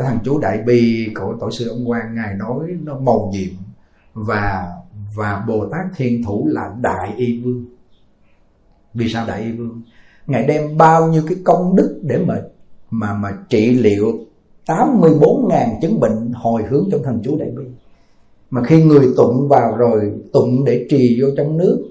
[0.00, 3.54] cái thằng chú đại bi của tổ sư ông quan ngài nói nó màu nhiệm
[4.14, 4.72] và
[5.14, 7.64] và bồ tát thiên thủ là đại y vương.
[8.94, 9.82] Vì sao đại y vương?
[10.26, 12.34] Ngài đem bao nhiêu cái công đức để mà
[12.90, 14.18] mà mà trị liệu
[14.66, 17.64] 84.000 chứng bệnh hồi hướng trong thần chú đại bi.
[18.50, 21.88] Mà khi người tụng vào rồi, tụng để trì vô trong nước,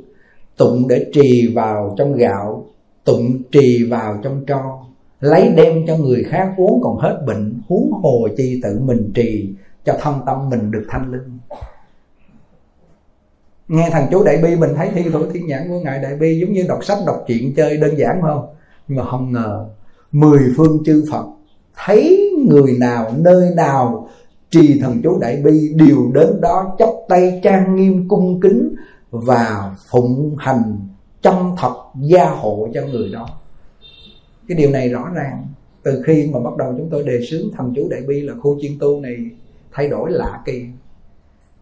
[0.58, 2.66] tụng để trì vào trong gạo,
[3.04, 4.79] tụng trì vào trong tro
[5.20, 9.54] lấy đem cho người khác uống, còn hết bệnh, huống hồ chi tự mình trì,
[9.86, 11.40] cho thân tâm mình được thanh linh
[13.70, 16.40] nghe thằng chú đại bi mình thấy thi thủ thiên nhãn của ngài đại bi
[16.40, 18.48] giống như đọc sách, đọc chuyện chơi đơn giản không?
[18.88, 19.66] Nhưng mà không ngờ,
[20.12, 21.26] mười phương chư phật,
[21.76, 24.08] thấy người nào, nơi nào
[24.50, 28.76] trì thần chú đại bi, đều đến đó chắp tay trang nghiêm cung kính
[29.10, 30.80] và phụng hành
[31.22, 33.28] chân thật gia hộ cho người đó
[34.50, 35.48] cái điều này rõ ràng,
[35.84, 38.58] từ khi mà bắt đầu chúng tôi đề xướng thầm chú đại bi là khu
[38.62, 39.18] chuyên tu này
[39.72, 40.66] thay đổi lạ kỳ,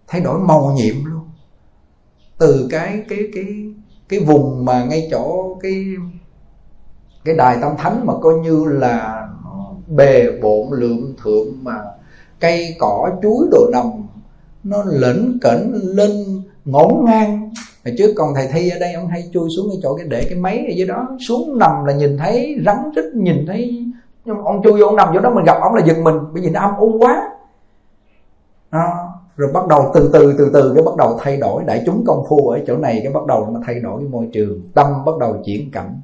[0.08, 1.24] thay đổi màu nhiệm luôn.
[2.38, 3.46] Từ cái cái cái
[4.10, 5.86] cái vùng mà ngay chỗ cái
[7.26, 9.28] cái đài tâm thánh mà coi như là
[9.88, 11.76] bề bộn lượng thượng mà
[12.40, 13.86] cây cỏ, chuối đồ nằm
[14.64, 16.12] nó lẫn cẩn lên
[16.66, 17.52] ngổn ngang
[17.88, 20.26] hồi trước còn thầy thi ở đây ông hay chui xuống cái chỗ cái để
[20.30, 23.86] cái máy ở dưới đó xuống nằm là nhìn thấy rắn rít nhìn thấy.
[24.26, 26.16] Nhưng mà ông chui vô ông nằm chỗ đó mình gặp ông là giật mình
[26.34, 27.30] bởi vì nó âm u quá.
[28.70, 28.88] À,
[29.36, 31.64] rồi bắt đầu từ từ từ từ cái bắt đầu thay đổi.
[31.68, 34.28] Đại chúng công phu ở chỗ này cái bắt đầu nó thay đổi cái môi
[34.34, 34.62] trường.
[34.74, 36.02] Tâm bắt đầu chuyển cảnh.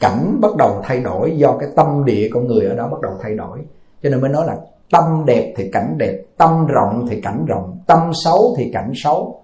[0.00, 3.12] Cảnh bắt đầu thay đổi do cái tâm địa con người ở đó bắt đầu
[3.22, 3.58] thay đổi.
[4.02, 4.56] Cho nên mới nói là
[4.90, 9.41] tâm đẹp thì cảnh đẹp tâm rộng thì cảnh rộng tâm xấu thì cảnh xấu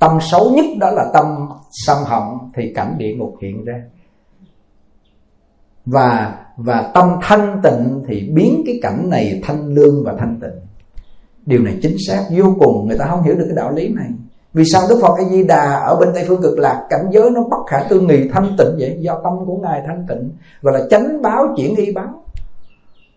[0.00, 2.22] tâm xấu nhất đó là tâm sân hận,
[2.54, 3.82] thì cảnh địa ngục hiện ra.
[5.86, 10.60] Và và tâm thanh tịnh thì biến cái cảnh này thanh lương và thanh tịnh.
[11.46, 12.88] Điều này chính xác, vô cùng.
[12.88, 14.06] Người ta không hiểu được cái đạo lý này.
[14.52, 17.30] Vì sao đức phật a di đà ở bên tây phương cực lạc, cảnh giới
[17.30, 18.98] nó bất khả tư nghị, thanh tịnh vậy?
[19.00, 20.30] Do tâm của ngài thanh tịnh,
[20.62, 22.22] gọi là chánh báo chuyển y báo.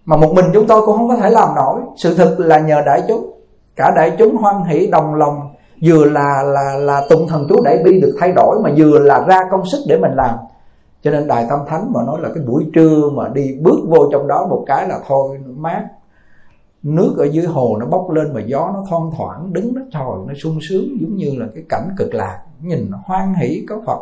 [0.05, 1.81] Mà một mình chúng tôi cũng không có thể làm nổi.
[1.97, 3.39] Sự thực là nhờ đại chúng.
[3.75, 5.52] Cả đại chúng hoan hỷ, đồng lòng
[5.85, 9.25] vừa là là là tụng thần chú đại bi được thay đổi mà vừa là
[9.27, 10.35] ra công sức để mình làm.
[11.01, 14.09] Cho nên đài tâm thánh mà nói là cái buổi trưa mà đi bước vô
[14.11, 15.83] trong đó một cái là thôi, mát.
[16.83, 20.17] Nước ở dưới hồ nó bốc lên mà gió nó thoang thoảng, đứng nó trồi,
[20.27, 22.39] nó sung sướng, giống như là cái cảnh cực lạc.
[22.61, 24.01] Nhìn nó hoan hỷ, có phật.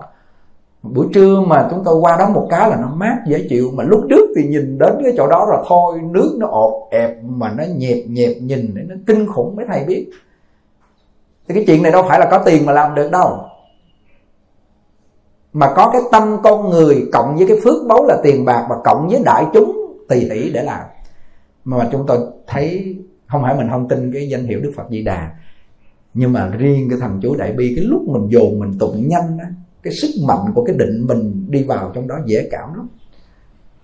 [0.84, 3.66] Buổi trưa mà chúng tôi qua đó một cái là nó mát, dễ chịu.
[3.74, 7.24] Mà lúc trước thì nhìn đến cái chỗ đó rồi, thôi, nước nó ột ẹp
[7.24, 10.10] mà nó nhẹp nhẹp nhìn, nó kinh khủng, mấy thầy biết
[11.48, 13.40] thì cái chuyện này đâu phải là có tiền mà làm được đâu.
[15.54, 18.76] Mà có cái tâm con người cộng với cái phước báu là tiền bạc và
[18.84, 20.82] cộng với đại chúng tỳ hỷ để làm.
[21.64, 22.96] Mà chúng tôi thấy
[23.28, 25.32] không phải mình không tin cái danh hiệu Đức Phật Di Đà.
[26.14, 29.38] Nhưng mà riêng cái thằng chú Đại Bi, cái lúc mình dồn mình tụng nhanh
[29.42, 29.48] á,
[29.84, 32.90] cái sức mạnh của cái định mình đi vào trong đó dễ cảm lắm.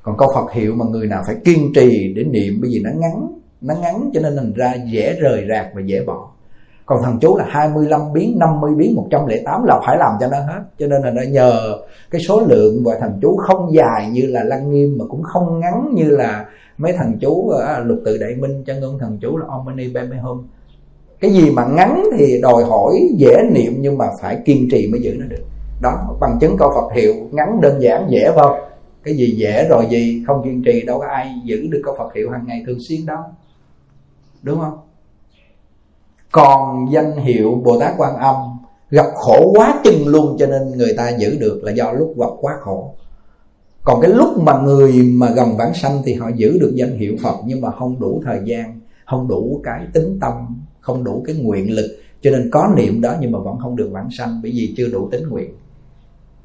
[0.02, 2.90] Còn câu Phật hiệu mà người nào phải kiên trì để niệm, bởi vì nó
[2.96, 6.32] ngắn nó ngắn cho nên thành ra dễ rời rạc và dễ bỏ
[6.88, 10.62] còn thằng chú là 25 biến 50 biến 108 là phải làm cho nó hết.
[10.80, 11.78] Cho nên là nó nhờ
[12.12, 15.60] cái số lượng và thằng chú không dài như là lăng nghiêm mà cũng không
[15.60, 16.46] ngắn như là
[16.78, 18.64] mấy thằng chú à, lục tự đại minh.
[18.68, 20.18] Cho ngôn thằng chú là omni beme
[21.20, 25.02] cái gì mà ngắn thì đòi hỏi dễ niệm nhưng mà phải kiên trì mới
[25.02, 25.44] giữ nó được.
[25.82, 28.58] Đó, bằng chứng câu Phật hiệu, ngắn, đơn giản, dễ không
[29.04, 32.14] cái gì dễ rồi gì không kiên trì, đâu có ai giữ được câu Phật
[32.16, 33.20] hiệu hàng ngày thường xuyên đâu.
[34.42, 34.87] Đúng không?
[36.38, 38.36] Còn danh hiệu Bồ Tát Quan Âm
[38.90, 42.30] gặp khổ quá chừng luôn, cho nên người ta giữ được là do lúc gặp
[42.42, 42.94] quá khổ.
[43.84, 47.16] Còn cái lúc mà người mà gần vãng sanh thì họ giữ được danh hiệu
[47.24, 50.34] Phật, nhưng mà không đủ thời gian, không đủ cái tính tâm,
[50.80, 53.90] không đủ cái nguyện lực, cho nên có niệm đó nhưng mà vẫn không được
[53.92, 55.50] vãng sanh, bởi vì chưa đủ tính nguyện.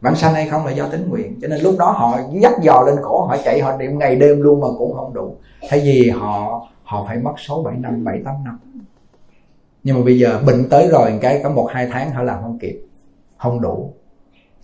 [0.00, 2.82] Vãng sanh hay không là do tính nguyện, cho nên lúc đó họ dắt dò
[2.86, 5.36] lên cổ họ chạy, họ niệm ngày đêm luôn mà cũng không đủ.
[5.68, 8.58] Thay vì họ họ phải mất số 7 năm 7 8 năm
[9.84, 12.58] nhưng mà bây giờ bệnh tới rồi cái có một hai tháng họ làm không
[12.58, 12.82] kịp
[13.38, 13.94] không đủ.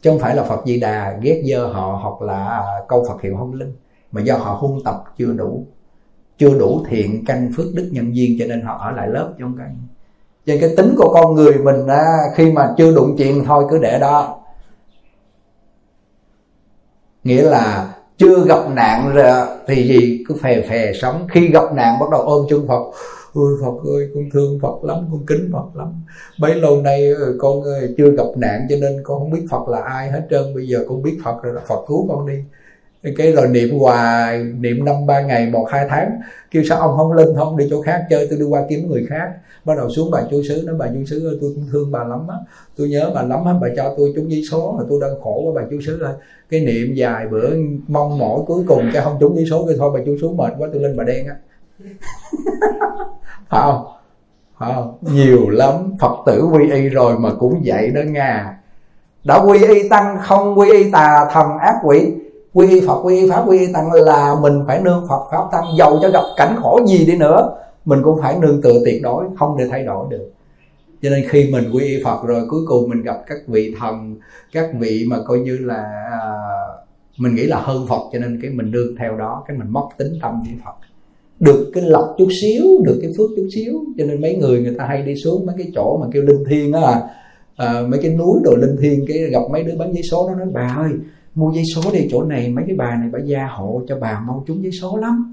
[0.03, 3.23] Chứ không phải là Phật Di Đà ghét dơ họ hoặc là à, câu Phật
[3.23, 3.73] hiệu không linh
[4.13, 5.67] mà do họ huân tập chưa đủ.
[6.39, 9.55] Chưa đủ thiện căn phước đức nhân duyên cho nên họ ở lại lớp trong
[9.59, 9.69] cái
[10.47, 12.05] cho nên cái tính của con người mình á,
[12.35, 14.41] khi mà chưa đụng chuyện thôi cứ để đó.
[17.25, 20.25] Nghĩa là chưa gặp nạn rồi thì gì?
[20.29, 21.27] Cứ phè phè sống.
[21.31, 22.83] Khi gặp nạn bắt đầu ôm chân Phật
[23.33, 25.89] ôi Phật ơi, con thương Phật lắm, con kính Phật lắm.
[26.41, 29.69] Bấy lâu nay ờ, con ờ, chưa gặp nạn cho nên con không biết Phật
[29.69, 30.55] là ai hết trơn.
[30.55, 32.35] Bây giờ con biết Phật rồi là Phật cứu con đi.
[33.17, 36.21] Cái rồi niệm hoài, niệm năm ba ngày một hai tháng.
[36.51, 39.07] Kêu sao ông không lên, không đi chỗ khác chơi, tôi đi qua kiếm người
[39.09, 39.33] khác.
[39.65, 42.05] Bắt đầu xuống bà chú sứ nói bà chú sứ ơi, tôi cũng thương bà
[42.05, 42.37] lắm á.
[42.77, 45.43] Tôi nhớ bà lắm á, bà cho tôi trúng giấy số mà tôi đang khổ
[45.47, 46.15] quá, bà chú sứ ơi.
[46.51, 47.51] Cái niệm dài bữa,
[47.89, 50.53] mong mỏi cuối cùng, cái không trúng giấy số, cái thôi bà chú sứ mệt
[50.59, 51.35] quá, tôi lên bà đen á
[53.49, 53.87] không?
[54.59, 54.99] Phải không?
[55.01, 55.75] Nhiều lắm.
[56.01, 58.59] Phật tử quy y rồi mà cũng vậy đó nha
[59.25, 62.13] đã quy y tăng không quy y tà thần ác quỷ.
[62.53, 65.45] Quy y phật quy y pháp quy y tăng là mình phải nương phật pháp
[65.53, 65.65] tăng.
[65.79, 69.25] Giàu cho gặp cảnh khổ gì đi nữa mình cũng phải nương tựa tuyệt đối
[69.39, 70.31] không để thay đổi được.
[71.03, 74.17] Cho nên khi mình quy y phật rồi cuối cùng mình gặp các vị thần
[74.53, 76.21] các vị mà coi như là à,
[77.19, 79.89] mình nghĩ là hơn phật cho nên cái mình nương theo đó cái mình mất
[79.97, 80.88] tính tâm với phật
[81.41, 83.85] được cái lọc chút xíu được cái phước chút xíu.
[83.99, 86.45] Cho nên mấy người người ta hay đi xuống mấy cái chỗ mà kêu linh
[86.51, 87.03] thiêng á.
[87.57, 90.35] À, mấy cái núi đồ linh thiêng cái gặp mấy đứa bán giấy số nó
[90.35, 90.91] nói bà ơi
[91.35, 94.21] mua giấy số đi chỗ này mấy cái bà này bà gia hộ cho bà
[94.27, 95.33] mau trúng giấy số lắm.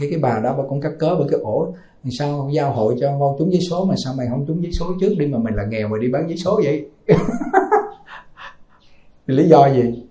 [0.00, 1.74] Cái cái bà đó bà cũng cắt cớ bởi cái ổ
[2.18, 4.72] sao không giao hội cho mau trúng giấy số mà sao mày không trúng giấy
[4.72, 6.86] số trước đi mà mày là nghèo mà đi bán giấy số vậy?
[9.26, 10.02] Lý do gì?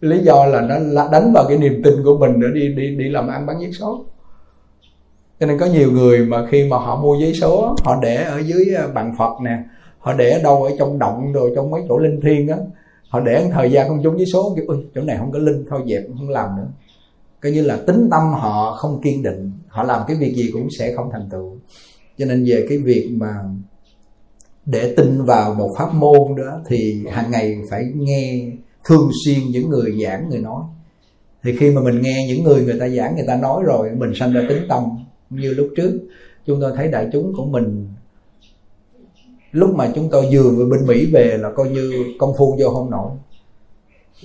[0.00, 3.08] Lý do là nó đánh vào cái niềm tin của mình để đi đi đi
[3.08, 4.04] làm ăn bán giấy số
[5.40, 8.38] cho nên có nhiều người mà khi mà họ mua giấy số, họ để ở
[8.38, 9.58] dưới à, bàn phật nè,
[9.98, 12.56] họ để ở đâu ở trong động rồi trong mấy chỗ linh thiêng á,
[13.08, 15.64] họ để thời gian không trúng giấy số kiểu ui chỗ này không có linh,
[15.68, 16.66] thôi dẹp, không làm nữa.
[17.40, 20.68] Coi như là tính tâm họ không kiên định, họ làm cái việc gì cũng
[20.78, 21.56] sẽ không thành tựu.
[22.18, 23.34] Cho nên về cái việc mà
[24.66, 28.46] để tin vào một pháp môn đó, thì hàng ngày phải nghe
[28.84, 30.62] thường xuyên những người giảng, người nói.
[31.42, 34.12] Thì khi mà mình nghe những người người ta giảng, người ta nói rồi, mình
[34.14, 34.82] sanh ra tính tâm
[35.30, 36.00] như lúc trước.
[36.46, 37.88] Chúng tôi thấy đại chúng của mình
[39.52, 42.70] lúc mà chúng tôi vừa về bên mỹ về là coi như công phu vô
[42.70, 43.10] không nổi.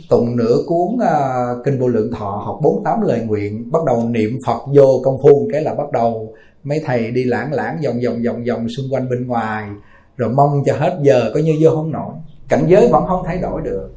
[0.09, 4.39] Tụng nửa cuốn à, kinh vô lượng thọ học 48 lời nguyện bắt đầu niệm
[4.45, 8.23] phật vô công phu cái là bắt đầu mấy thầy đi lãng lãng vòng vòng
[8.25, 9.69] vòng vòng xung quanh bên ngoài
[10.17, 12.13] rồi mong cho hết giờ coi như vô không nổi.
[12.49, 13.89] Cảnh giới vẫn không thay đổi được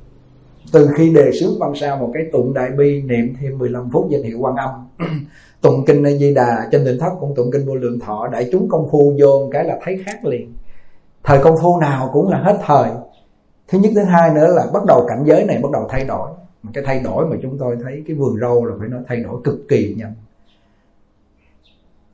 [0.73, 4.09] từ khi đề xướng văn sao một cái tụng đại bi, niệm thêm 15 phút
[4.11, 4.71] danh hiệu quan âm,
[5.61, 8.49] tụng kinh a di đà, trên đỉnh tháp cũng tụng kinh vô lượng thọ, đại
[8.53, 10.53] chúng công phu vô cái là thấy khác liền.
[11.25, 12.91] Thời công phu nào cũng là hết thời.
[13.69, 16.31] Thứ nhất, thứ hai nữa là bắt đầu cảnh giới này bắt đầu thay đổi.
[16.73, 19.41] Cái thay đổi mà chúng tôi thấy cái vườn rau là phải nói thay đổi
[19.45, 20.15] cực kỳ nhanh.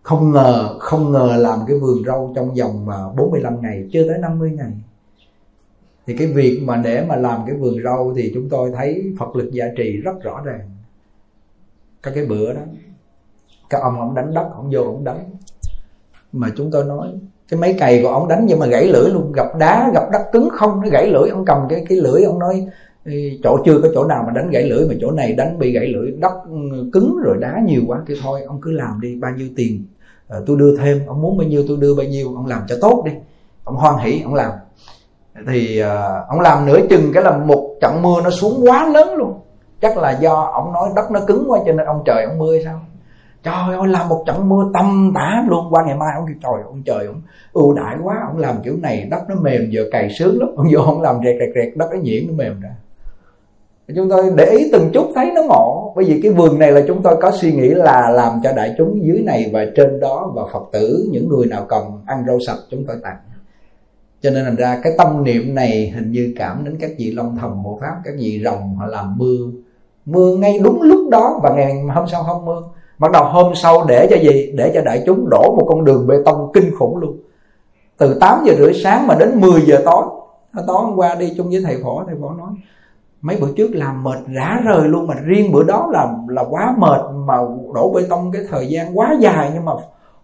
[0.03, 4.19] Không ngờ không ngờ làm cái vườn rau trong vòng à, 45 ngày, chưa tới
[4.19, 4.73] 50 ngày
[6.07, 9.37] thì cái việc mà để mà làm cái vườn rau thì chúng tôi thấy Phật
[9.37, 10.71] lực gia trì rất rõ ràng.
[12.03, 12.61] Các cái bữa đó
[13.71, 15.25] các ông ông đánh đất ông vô ông đánh.
[16.33, 17.09] Mà chúng tôi nói
[17.49, 20.23] cái máy cày của ông đánh nhưng mà gãy lưỡi luôn gặp đá gặp đất
[20.33, 21.29] cứng không nó gãy lưỡi.
[21.29, 22.67] Ông cầm cái cái lưỡi ông nói
[23.43, 25.87] chỗ chưa có chỗ nào mà đánh gãy lưỡi mà chỗ này đánh bị gãy
[25.87, 26.33] lưỡi đất
[26.93, 28.03] cứng rồi đá nhiều quá.
[28.07, 29.85] Cái thôi ông cứ làm đi bao nhiêu tiền
[30.29, 32.77] à, tôi đưa thêm ông muốn bao nhiêu tôi đưa bao nhiêu ông làm cho
[32.81, 33.13] tốt đi.
[33.65, 34.53] Ông hoan hỷ ông làm
[35.47, 39.15] thì uh, ông làm nửa chừng cái là một trận mưa nó xuống quá lớn
[39.15, 39.41] luôn.
[39.81, 42.59] Chắc là do ông nói đất nó cứng quá cho nên ông trời ông mưa
[42.65, 42.81] sao?
[43.43, 45.67] Trời ơi làm một trận mưa tầm tã luôn.
[45.71, 47.23] Qua ngày mai ông kêu trời ông trời ông
[47.53, 50.49] ưu đại quá ông làm kiểu này đất nó mềm giờ cày sướng lắm.
[50.57, 52.71] Ông vô ông làm rẹt rẹt rẹt đất nó nhuyễn nó mềm ra.
[53.97, 55.93] Chúng tôi để ý từng chút thấy nó ngộ.
[55.97, 58.75] Bởi vì cái vườn này là chúng tôi có suy nghĩ là làm cho đại
[58.79, 62.39] chúng dưới này và trên đó và phật tử những người nào cần ăn rau
[62.47, 63.17] sạch chúng tôi tặng
[64.25, 67.37] cho nên thành ra cái tâm niệm này hình như cảm đến các vị long
[67.37, 69.37] thần hộ pháp, các vị rồng họ làm mưa.
[70.05, 72.63] Mưa ngay đúng lúc đó và ngày hôm sau không mưa.
[72.99, 74.53] Bắt đầu hôm sau để cho gì?
[74.57, 77.17] Để cho đại chúng đổ một con đường bê tông kinh khủng luôn.
[77.99, 80.03] Từ 8 giờ rưỡi sáng mà đến 10 giờ tối.
[80.67, 82.51] Tối hôm qua đi chung với thầy phổ thầy phổ nói,
[83.23, 86.75] mấy bữa trước làm mệt rã rời luôn, mà riêng bữa đó là là quá
[86.79, 87.37] mệt mà
[87.75, 89.73] đổ bê tông cái thời gian quá dài, nhưng mà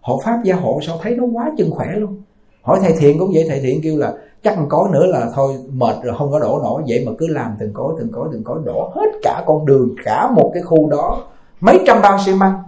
[0.01, 2.21] hộ pháp gia hộ sao thấy nó quá chân khỏe luôn
[2.61, 4.13] hỏi thầy thiện cũng vậy, thầy thiện kêu là
[4.43, 6.81] chắc có nữa là thôi, mệt rồi, không có đổ nổi.
[6.87, 9.89] Vậy mà cứ làm từng cối từng cối từng cối, đổ hết cả con đường,
[10.05, 11.17] cả một cái khu đó,
[11.61, 12.63] mấy trăm bao xi măng.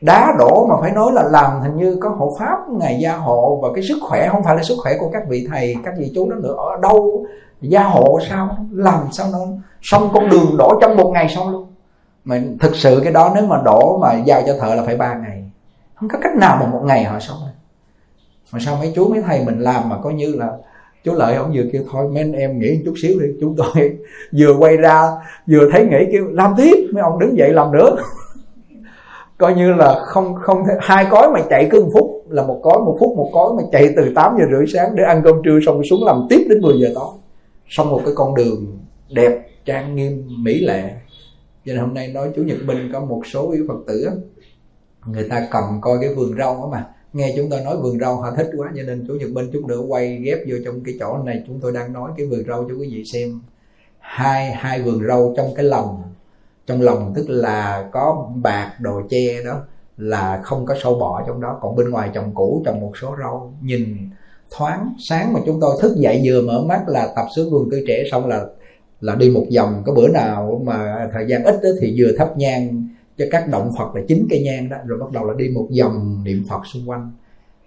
[0.00, 3.58] Đá đổ mà phải nói là làm hình như có hộ pháp, ngày gia hộ,
[3.62, 6.12] và cái sức khỏe, không phải là sức khỏe của các vị thầy, các vị
[6.14, 6.54] chú đó nữa.
[6.56, 7.26] Ở đâu,
[7.60, 8.56] gia hộ sao?
[8.72, 9.38] Làm sao nó
[9.82, 11.66] xong con đường đổ trong một ngày xong luôn.
[12.24, 15.14] Mà thực sự cái đó nếu mà đổ mà giao cho thợ là phải ba
[15.14, 15.50] ngày.
[15.94, 17.36] Không có cách nào mà một ngày họ xong
[18.52, 20.50] mà sao mấy chú mấy thầy mình làm mà coi như là
[21.04, 23.98] chú lợi ông vừa kêu thôi mấy anh em nghỉ chút xíu đi chúng tôi
[24.38, 25.02] vừa quay ra
[25.46, 27.96] vừa thấy nghỉ kêu làm tiếp mấy ông đứng dậy làm nữa.
[29.38, 32.60] Coi như là không không thể, hai cối mà chạy cứ một phút là một
[32.62, 35.36] cối một phút một cối mà chạy từ 8 giờ rưỡi sáng để ăn cơm
[35.44, 37.08] trưa xong xuống làm tiếp đến 10 giờ tối.
[37.68, 38.78] Xong một cái con đường
[39.10, 39.32] đẹp
[39.64, 40.90] trang nghiêm mỹ lệ.
[41.64, 44.10] Cho nên hôm nay nói chủ nhật minh có một số yếu phật tử
[45.06, 46.86] người ta cầm coi cái vườn rau đó mà
[47.16, 49.64] nghe chúng ta nói vườn rau họ thích quá cho nên chủ nhật minh chút
[49.68, 51.42] nữa quay ghép vô trong cái chỗ này.
[51.46, 53.40] Chúng tôi đang nói cái vườn rau cho quý vị xem.
[53.98, 56.02] Hai hai vườn rau trong cái lòng.
[56.66, 59.60] Trong lòng tức là có bạc đồ che đó
[59.96, 61.58] là không có sâu bọ trong đó.
[61.62, 63.54] Còn bên ngoài trồng củ trồng một số rau.
[63.62, 64.10] Nhìn
[64.50, 67.84] thoáng sáng mà chúng tôi thức dậy vừa mở mắt là tập sướng vườn tươi
[67.88, 68.44] trẻ xong là
[69.00, 69.82] là đi một vòng.
[69.86, 72.85] Có bữa nào mà thời gian ít đó, thì vừa thắp nhang
[73.18, 74.76] cho các động Phật là chín cây nhang đó.
[74.86, 77.12] Rồi bắt đầu là đi một vòng niệm Phật xung quanh.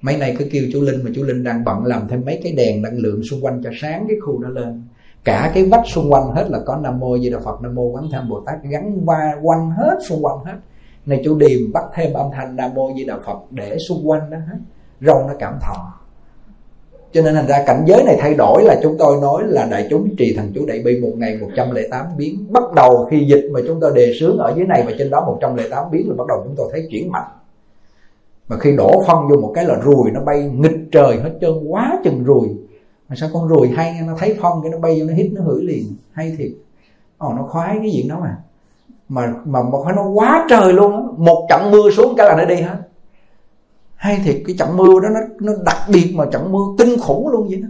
[0.01, 2.51] Mấy nay cứ kêu chú Linh mà chú Linh đang bận làm thêm mấy cái
[2.51, 4.83] đèn năng lượng xung quanh cho sáng cái khu đó lên.
[5.23, 7.83] Cả cái vách xung quanh hết là có Nam Mô Di Đà Phật, Nam Mô
[7.83, 10.55] Quán Tham Bồ Tát gắn qua quanh hết, xung quanh hết.
[11.05, 14.29] Này chú Điềm bắt thêm âm thanh Nam Mô Di Đà Phật để xung quanh
[14.29, 14.57] đó hết.
[15.01, 15.98] Rong nó cảm thọ
[17.13, 19.87] cho nên thành ra cảnh giới này thay đổi là chúng tôi nói là đại
[19.89, 22.45] chúng trì thần chú đại bi một ngày 108 biến.
[22.49, 25.23] Bắt đầu khi dịch mà chúng tôi đề sướng ở dưới này và trên đó
[25.25, 27.27] 108 biến là bắt đầu chúng tôi thấy chuyển mạnh.
[28.47, 31.53] Mà khi đổ phân vô một cái là ruồi nó bay nghịch trời hết trơn,
[31.67, 32.47] quá chừng ruồi.
[33.09, 35.41] Mà sao con ruồi hay nó thấy phân cái nó bay vô nó hít nó
[35.41, 36.51] hửi liền, hay thiệt.
[37.17, 38.37] Ồ, nó khoái cái diện đó mà.
[39.09, 41.01] Mà mà mà phải nó quá trời luôn á.
[41.17, 42.77] Một trận mưa xuống cái là nó đi hết
[43.99, 47.27] hay thiệt cái trận mưa đó nó nó đặc biệt mà trận mưa kinh khủng
[47.27, 47.67] luôn vậy đó.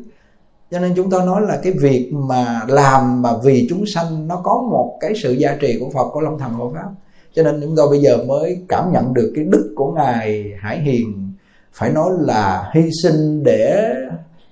[0.71, 4.41] Cho nên chúng tôi nói là cái việc mà làm mà vì chúng sanh nó
[4.43, 6.89] có một cái sự gia trì của Phật của Long Thần Hộ Pháp.
[7.33, 10.79] Cho nên chúng tôi bây giờ mới cảm nhận được cái đức của ngài Hải
[10.79, 11.31] Hiền
[11.73, 13.93] phải nói là hy sinh để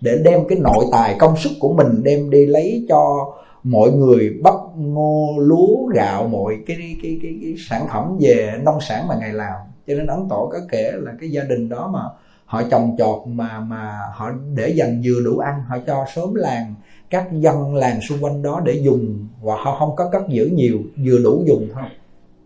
[0.01, 4.33] để đem cái nội tài công sức của mình đem đi lấy cho mọi người
[4.43, 9.07] bắp ngô lúa gạo mọi cái cái, cái cái cái sản phẩm về nông sản
[9.07, 9.55] mà ngài làm
[9.87, 11.99] cho nên ấn tổ có kể là cái gia đình đó mà
[12.45, 16.73] họ trồng trọt mà mà họ để dành vừa đủ ăn, họ cho sớm làng,
[17.09, 20.77] các dân làng xung quanh đó để dùng và họ không có cất giữ nhiều
[21.05, 21.83] vừa đủ dùng thôi.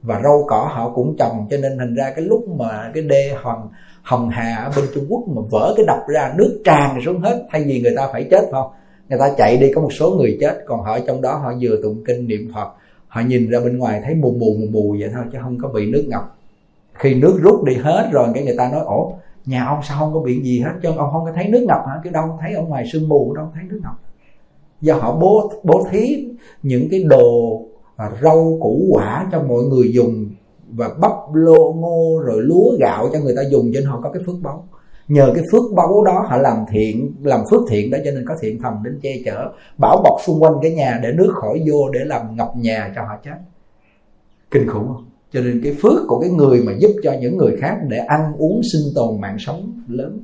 [0.01, 3.33] Và rau cỏ họ cũng trồng, cho nên thành ra cái lúc mà cái đê
[3.41, 3.69] hòn
[4.01, 7.45] hồng hà ở bên Trung Quốc mà vỡ cái đập ra, nước tràn xuống hết,
[7.51, 8.71] thay vì người ta phải chết không
[9.11, 11.81] người ta chạy đi có một số người chết, còn họ trong đó họ vừa
[11.83, 12.67] tụng kinh niệm Phật,
[13.07, 15.67] họ nhìn ra bên ngoài thấy mù mù mù mù vậy thôi, chứ không có
[15.67, 16.35] bị nước ngập
[16.93, 19.13] khi nước rút đi hết rồi cái người ta nói ổ
[19.45, 20.71] nhà ông sao không có bị gì hết?
[20.83, 22.01] Chứ ông không có thấy nước ngập hả?
[22.03, 23.93] Chứ đâu thấy ở ngoài sương mù đâu thấy nước ngập.
[24.81, 26.27] Do họ bố bố thí
[26.63, 27.61] những cái đồ
[27.95, 30.29] à, rau củ quả cho mọi người dùng
[30.69, 34.11] và bắp lô ngô rồi lúa gạo cho người ta dùng cho nên họ có
[34.11, 34.67] cái phước báu.
[35.07, 38.35] Nhờ cái phước báu đó họ làm thiện làm phước thiện đó cho nên có
[38.41, 41.89] thiện thần đến che chở bảo bọc xung quanh cái nhà để nước khỏi vô
[41.89, 43.35] để làm ngập nhà cho họ chết.
[44.51, 45.10] Kinh khủng không?
[45.33, 48.33] Cho nên cái phước của cái người mà giúp cho những người khác để ăn
[48.37, 50.19] uống sinh tồn mạng sống lớn.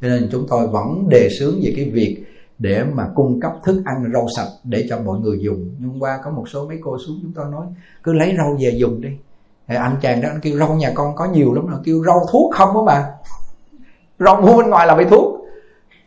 [0.00, 2.24] Cho nên chúng tôi vẫn đề xướng về cái việc
[2.58, 5.74] để mà cung cấp thức ăn rau sạch để cho mọi người dùng.
[5.78, 7.66] Nhưng hôm qua có một số mấy cô xuống chúng tôi nói
[8.02, 9.08] cứ lấy rau về dùng đi.
[9.68, 11.80] Thì anh chàng đó anh kêu rau nhà con có nhiều lắm rồi.
[11.84, 13.04] Kêu rau thuốc không á mà
[14.18, 15.34] rau mua bên ngoài là phải thuốc.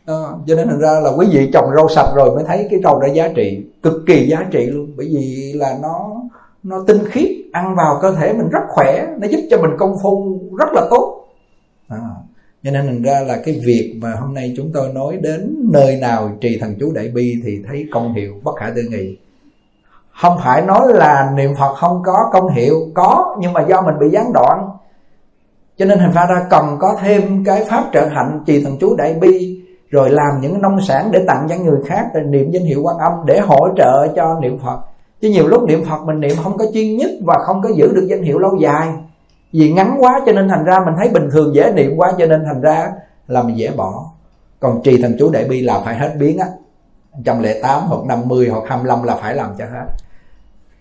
[0.06, 0.14] À,
[0.46, 3.00] cho nên thành ra là quý vị trồng rau sạch rồi mới thấy cái rau
[3.00, 4.90] đã giá trị cực kỳ giá trị luôn.
[4.96, 6.22] Bởi vì là nó
[6.62, 9.96] nó tinh khiết ăn vào cơ thể mình rất khỏe nó giúp cho mình công
[10.02, 11.24] phu rất là tốt.
[11.88, 11.98] À,
[12.62, 15.96] cho nên thành ra là cái việc mà hôm nay chúng tôi nói đến nơi
[15.96, 19.16] nào trì thần chú đại bi thì thấy công hiệu bất khả tư nghị.
[20.22, 23.94] Không phải nói là niệm phật không có công hiệu có nhưng mà do mình
[24.00, 24.68] bị gián đoạn.
[25.76, 28.96] Cho nên thành ra ra cần có thêm cái pháp trợ hạnh trì thần chú
[28.96, 32.64] đại bi rồi làm những nông sản để tặng cho người khác rồi niệm danh
[32.64, 34.80] hiệu quan âm để hỗ trợ cho niệm phật
[35.22, 37.92] chứ nhiều lúc niệm phật mình niệm không có chuyên nhất và không có giữ
[37.94, 38.88] được danh hiệu lâu dài.
[39.52, 42.26] Vì ngắn quá cho nên thành ra mình thấy bình thường dễ niệm quá cho
[42.26, 42.92] nên thành ra
[43.28, 44.10] là mình dễ bỏ.
[44.60, 46.46] Còn trì thần chú đại bi là phải hết biến á.
[47.12, 49.86] 108 hoặc 50 hoặc 25 là phải làm cho hết.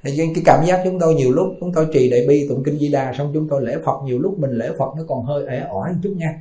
[0.04, 2.64] Thế nên cái cảm giác chúng tôi nhiều lúc, chúng tôi trì đại bi tụng
[2.64, 5.26] kinh di đà xong chúng tôi lễ phật, nhiều lúc mình lễ phật nó còn
[5.26, 6.34] hơi ẻ ỏi một chút nha.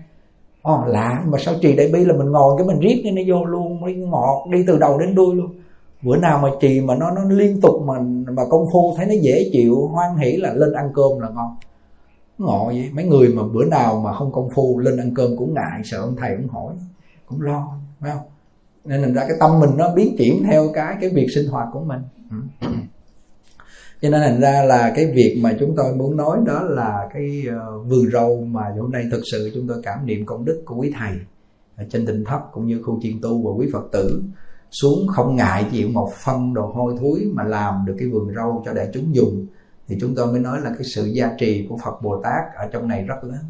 [0.62, 3.44] Ồ, lạ, mà sao trì đại bi là mình ngồi cái mình riết nó vô
[3.44, 5.59] luôn mới ngọt đi từ đầu đến đuôi luôn
[6.02, 7.94] bữa nào mà trì mà nó nó liên tục mà
[8.32, 11.56] mà công phu thấy nó dễ chịu, hoan hỷ là lên ăn cơm là ngon.
[12.38, 12.90] Ngộ vậy.
[12.92, 16.00] Mấy người mà bữa nào mà không công phu lên ăn cơm cũng ngại, sợ
[16.00, 16.74] ông thầy cũng hỏi,
[17.26, 17.68] cũng lo,
[18.00, 18.26] phải không?
[18.84, 21.68] Nên thành ra cái tâm mình nó biến chuyển theo cái cái việc sinh hoạt
[21.72, 22.00] của mình.
[24.02, 27.42] Cho nên thành ra là cái việc mà chúng tôi muốn nói đó là cái
[27.48, 30.76] ờ, vườn rau mà hôm nay thực sự chúng tôi cảm niệm công đức của
[30.76, 31.12] quý thầy
[31.90, 34.22] trên tỉnh thấp cũng như khu chiên tu và quý phật tử
[34.70, 38.62] xuống không ngại chịu một phân đồ hôi thối mà làm được cái vườn rau
[38.66, 39.46] cho đại chúng dùng,
[39.88, 42.68] thì chúng tôi mới nói là cái sự gia trì của Phật Bồ Tát ở
[42.72, 43.44] trong này rất lớn.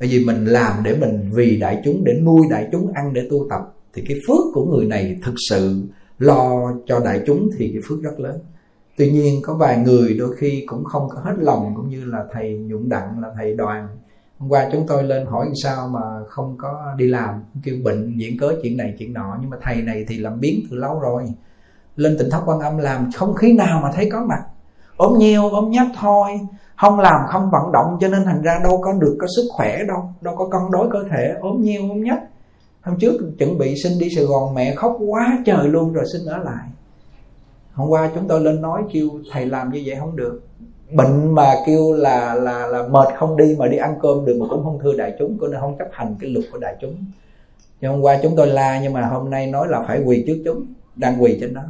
[0.00, 3.26] Bởi vì mình làm để mình vì đại chúng, để nuôi đại chúng, ăn để
[3.30, 3.60] tu tập,
[3.94, 5.82] thì cái phước của người này thực sự
[6.18, 8.38] lo cho đại chúng thì cái phước rất lớn.
[8.96, 12.24] Tuy nhiên có vài người đôi khi cũng không có hết lòng, cũng như là
[12.32, 13.88] thầy nhuận đặng, là thầy đoàn
[14.40, 17.44] hôm qua chúng tôi lên hỏi sao mà không có đi làm.
[17.62, 19.36] Kêu, bệnh, diễn cớ chuyện này, chuyện nọ.
[19.40, 21.24] Nhưng mà thầy này thì làm biến từ lâu rồi.
[21.96, 24.42] Lên tỉnh thất quan âm làm, không khí nào mà thấy có mặt.
[24.96, 26.40] Ốm nhiều, ốm nhách thôi.
[26.76, 29.78] Không làm, không vận động, cho nên thành ra đâu có được có sức khỏe
[29.88, 30.12] đâu.
[30.20, 31.34] Đâu có cân đối cơ thể.
[31.40, 32.22] Ốm nhiều, ốm nhách
[32.82, 36.26] hôm trước chuẩn bị xin đi sài gòn, mẹ khóc quá trời luôn rồi xin
[36.26, 36.66] ở lại.
[37.72, 40.40] Hôm qua chúng tôi lên nói kêu, thầy làm như vậy không được
[40.92, 44.46] bệnh mà kêu là là là mệt không đi mà đi ăn cơm được mà
[44.50, 46.94] cũng không thưa đại chúng cho nên không chấp hành cái luật của đại chúng.
[47.80, 50.42] Nhưng hôm qua chúng tôi la nhưng mà hôm nay nói là phải quỳ trước
[50.44, 50.66] chúng,
[50.96, 51.62] đang quỳ trên đó.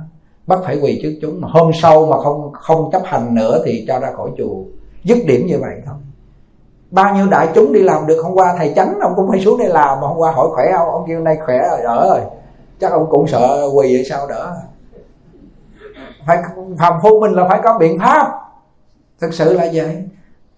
[0.46, 3.84] Bắt phải quỳ trước chúng mà hôm sau mà không không chấp hành nữa thì
[3.88, 4.62] cho ra khỏi chùa.
[5.04, 5.94] Dứt điểm như vậy thôi.
[6.90, 9.58] Bao nhiêu đại chúng đi làm được, hôm qua thầy chánh ông cũng phải xuống
[9.58, 10.88] đây làm mà hôm qua hỏi khỏe không?
[10.88, 12.20] Ông kêu, nay khỏe rồi đỡ rồi.
[12.80, 14.56] Chắc ông cũng sợ quỳ vậy sao đỡ.
[16.26, 16.38] Phải
[16.78, 18.32] phàm phu mình là phải có biện pháp
[19.20, 20.04] thực sự là vậy.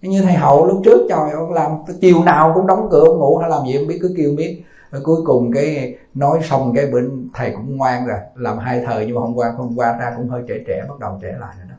[0.01, 3.37] Như thầy hậu lúc trước, trời ông làm chiều nào cũng đóng cửa ông ngủ
[3.37, 4.63] hay làm gì không biết, cứ kêu biết.
[4.91, 8.17] Rồi cuối cùng cái nói xong cái bên thầy cũng ngoan rồi.
[8.35, 10.99] Làm hai thời nhưng mà hôm qua hôm qua ra cũng hơi trẻ trẻ, bắt
[10.99, 11.75] đầu trẻ lại rồi đó.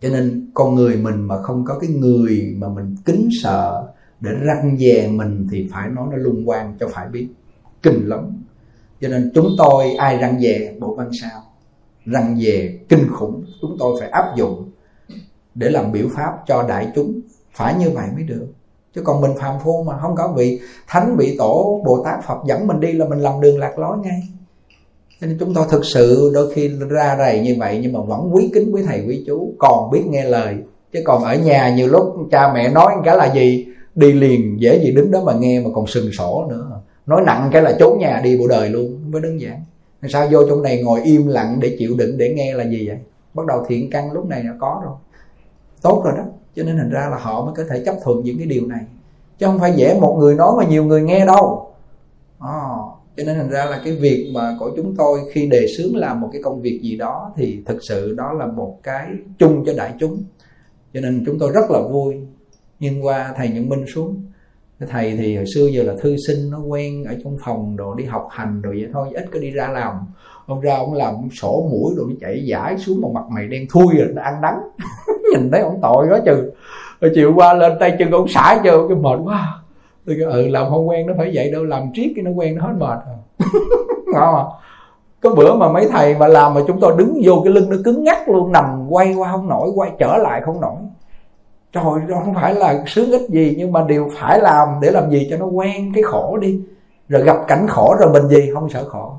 [0.00, 3.86] Cho nên con người mình mà không có cái người mà mình kính sợ
[4.20, 7.28] để răng dè mình thì phải nói nó lung quan cho phải biết.
[7.82, 8.44] Kinh lắm.
[9.00, 11.42] Cho nên chúng tôi ai răng dè, bộ văn sao?
[12.04, 13.44] Răng dè kinh khủng.
[13.60, 14.69] Chúng tôi phải áp dụng
[15.54, 17.20] để làm biểu pháp cho đại chúng.
[17.52, 18.46] Phải như vậy mới được.
[18.94, 22.38] Chứ còn mình phàm phu mà không có vị thánh, vị tổ, bồ tát, phật
[22.46, 24.20] dẫn mình đi là mình làm đường lạc lối ngay.
[25.20, 28.34] Cho nên chúng tôi thực sự đôi khi ra rầy như vậy nhưng mà vẫn
[28.34, 29.54] quý kính quý thầy, quý chú.
[29.58, 30.56] Còn biết nghe lời.
[30.92, 34.80] Chứ còn ở nhà nhiều lúc cha mẹ nói cái là gì, đi liền, dễ
[34.84, 36.80] gì đứng đó mà nghe mà còn sừng sổ nữa.
[37.06, 39.64] Nói nặng cái là trốn nhà đi bộ đời luôn, mới đơn giản.
[40.08, 42.96] Sao vô trong này ngồi im lặng để chịu đựng, để nghe là gì vậy?
[43.34, 44.94] Bắt đầu thiện căn lúc này đã có rồi
[45.82, 46.24] tốt rồi đó.
[46.56, 48.80] Cho nên thành ra là họ mới có thể chấp thuận những cái điều này.
[49.38, 51.72] Chứ không phải dễ một người nói mà nhiều người nghe đâu.
[52.38, 52.60] À,
[53.16, 56.20] cho nên thành ra là cái việc mà của chúng tôi khi đề xướng làm
[56.20, 59.72] một cái công việc gì đó thì thực sự đó là một cái chung cho
[59.76, 60.22] đại chúng.
[60.94, 62.14] Cho nên chúng tôi rất là vui.
[62.80, 64.22] Nhưng qua thầy nhận minh xuống
[64.88, 68.04] thầy thì hồi xưa giờ là thư sinh nó quen ở trong phòng đồ đi
[68.04, 69.94] học hành rồi vậy thôi ít có đi ra làm.
[70.46, 73.96] Ông ra ông làm sổ mũi rồi chạy giải xuống một mặt mày đen thui
[73.96, 74.60] rồi nó ăn đắng.
[75.30, 76.50] nhìn thấy ông tội quá chừng.
[77.00, 79.48] Rồi chiều qua lên tay chân ông xả cho cái mệt quá.
[80.06, 82.58] Tôi kêu ừ làm không quen nó phải vậy đâu, làm triết cái nó quen
[82.58, 83.48] nó hết mệt rồi.
[84.14, 84.44] Ngon à?
[85.20, 87.76] có bữa mà mấy thầy mà làm mà chúng tôi đứng vô cái lưng nó
[87.84, 90.76] cứng ngắc luôn, nằm quay qua không nổi, quay trở lại không nổi.
[91.72, 95.10] Trời nó không phải là sướng ích gì, nhưng mà đều phải làm để làm
[95.10, 96.60] gì cho nó quen cái khổ đi.
[97.08, 98.50] Rồi gặp cảnh khổ rồi mình gì?
[98.54, 99.12] Không sợ khổ.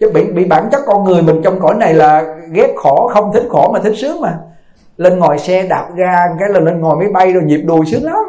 [0.00, 3.32] Chứ bị bị bản chất con người mình trong cõi này là ghét khổ, không
[3.32, 4.38] thích khổ mà thích sướng mà
[5.00, 8.04] lên ngồi xe đạp ga cái là lên ngồi máy bay rồi nhịp đùi sướng
[8.04, 8.24] lắm.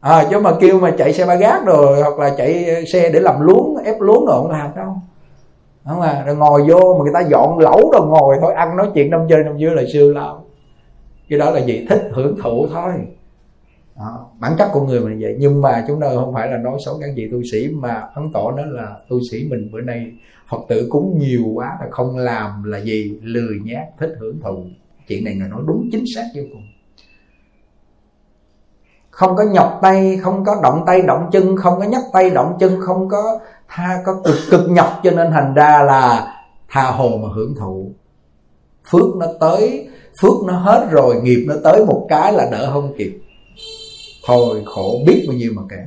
[0.00, 3.20] À, chứ mà kêu mà chạy xe ba gác rồi hoặc là chạy xe để
[3.20, 4.96] làm luống ép luống rồi không làm đâu.
[5.86, 8.90] Đúng không rồi ngồi vô mà người ta dọn lẩu rồi ngồi thôi ăn nói
[8.94, 10.36] chuyện năm chơi năm dưới là siêu lắm
[11.28, 12.92] cái đó là gì thích hưởng thụ thôi.
[13.96, 15.36] Đó, bản chất của người mình vậy.
[15.38, 18.32] Nhưng mà chúng ta không phải là nói xấu các vị tu sĩ mà ấn
[18.32, 20.12] tỏ nó là tu sĩ mình bữa nay
[20.50, 24.64] phật tử cúng nhiều quá là không làm là gì lười nhát thích hưởng thụ
[25.08, 26.62] chuyện này người nói đúng chính xác vô cùng.
[29.10, 32.56] Không có nhọc tay không có động tay động chân không có nhấc tay động
[32.60, 36.34] chân không có tha có cực cực nhọc cho nên thành ra là
[36.68, 37.92] tha hồ mà hưởng thụ.
[38.90, 39.88] Phước nó tới
[40.20, 43.20] phước nó hết rồi nghiệp nó tới một cái là đỡ không kịp.
[44.26, 45.86] Thôi khổ biết bao nhiêu mà kể.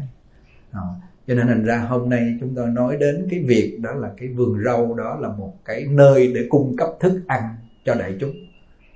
[0.72, 0.82] À,
[1.28, 4.30] cho nên thành ra hôm nay chúng tôi nói đến cái việc đó là cái
[4.30, 7.42] vườn rau đó là một cái nơi để cung cấp thức ăn
[7.86, 8.32] cho đại chúng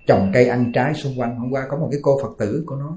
[0.09, 1.37] trồng cây ăn trái xung quanh.
[1.39, 2.91] Hôm qua có một cái cô phật tử cô nói,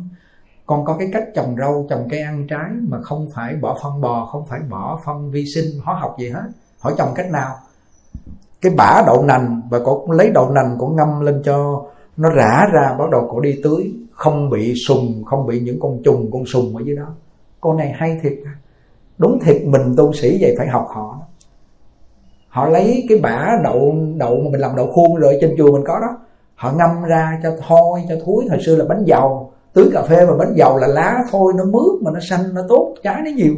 [0.67, 4.01] con có cái cách trồng rau, trồng cây ăn trái mà không phải bỏ phân
[4.01, 6.51] bò, không phải bỏ phân vi sinh, hóa học gì hết.
[6.79, 7.57] Hỏi trồng cách nào?
[8.61, 11.85] Cái bã đậu nành và cổ lấy đậu nành cổ ngâm lên cho
[12.17, 13.95] nó rã ra, bắt đầu cổ đi tưới.
[14.13, 17.07] Không bị sùng, không bị những con trùng, con sùng ở dưới đó.
[17.61, 18.39] Cô này hay thiệt
[19.19, 21.19] đúng thiệt mình tu sĩ vậy phải học họ.
[22.49, 25.85] Họ lấy cái bã đậu đậu mà mình làm đậu khuôn rồi trên chùa mình
[25.87, 26.19] có đó
[26.63, 30.27] họ ngâm ra cho thôi, cho thúi hồi xưa là bánh dầu, tưới cà phê
[30.27, 33.31] mà bánh dầu là lá thôi, nó mướt mà nó xanh, nó tốt trái nó
[33.37, 33.55] nhiều.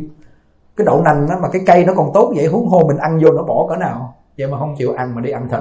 [0.77, 3.21] Cái đậu nành nó mà cái cây nó còn tốt vậy, huống hồ mình ăn
[3.23, 4.15] vô nó bỏ cỡ nào.
[4.39, 5.61] Vậy mà không chịu ăn mà đi ăn thịt.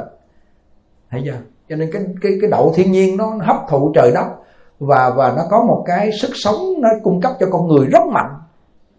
[1.12, 1.38] Thấy chưa?
[1.70, 4.26] Cho nên cái cái cái đậu thiên nhiên nó hấp thụ trời đất
[4.80, 8.06] và và nó có một cái sức sống, nó cung cấp cho con người rất
[8.06, 8.32] mạnh.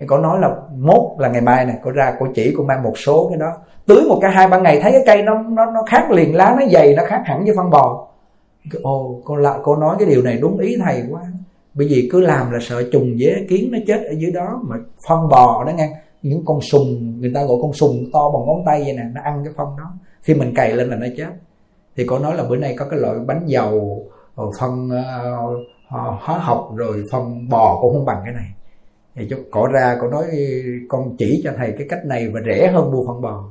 [0.01, 2.83] Thì có nói là mốt là ngày mai này có ra cô chỉ, cô mang
[2.83, 3.53] một số cái đó.
[3.87, 6.57] Tưới một cái hai ba ngày, thấy cái cây nó nó nó khác liền, lá
[6.61, 8.09] nó dày, nó khác hẳn với phân bò
[8.83, 11.23] ồ cô lại cô nói cái điều này đúng ý thầy quá.
[11.75, 14.77] Bởi vì cứ làm là sợ trùng dế kiến nó chết ở dưới đó mà
[15.09, 15.91] phân bò đó nghe.
[16.23, 19.21] Những con sùng người ta gọi con sùng to bằng ngón tay vậy nè nó
[19.25, 19.93] ăn cái phân đó.
[20.23, 21.31] Khi mình cày lên là nó chết.
[21.97, 24.03] Thì cô nói là bữa nay có cái loại bánh dầu
[24.35, 28.47] ờ, phân uh, hóa học rồi phân bò cũng không bằng cái này.
[29.15, 30.25] Thì chú cỏ ra cô nói
[30.89, 33.45] con chỉ cho thầy cái cách này và rẻ hơn mua phân bò.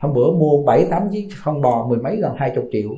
[0.00, 2.90] Hôm bữa mua bảy tám chiếc phân bò mười mấy gần hai chục triệu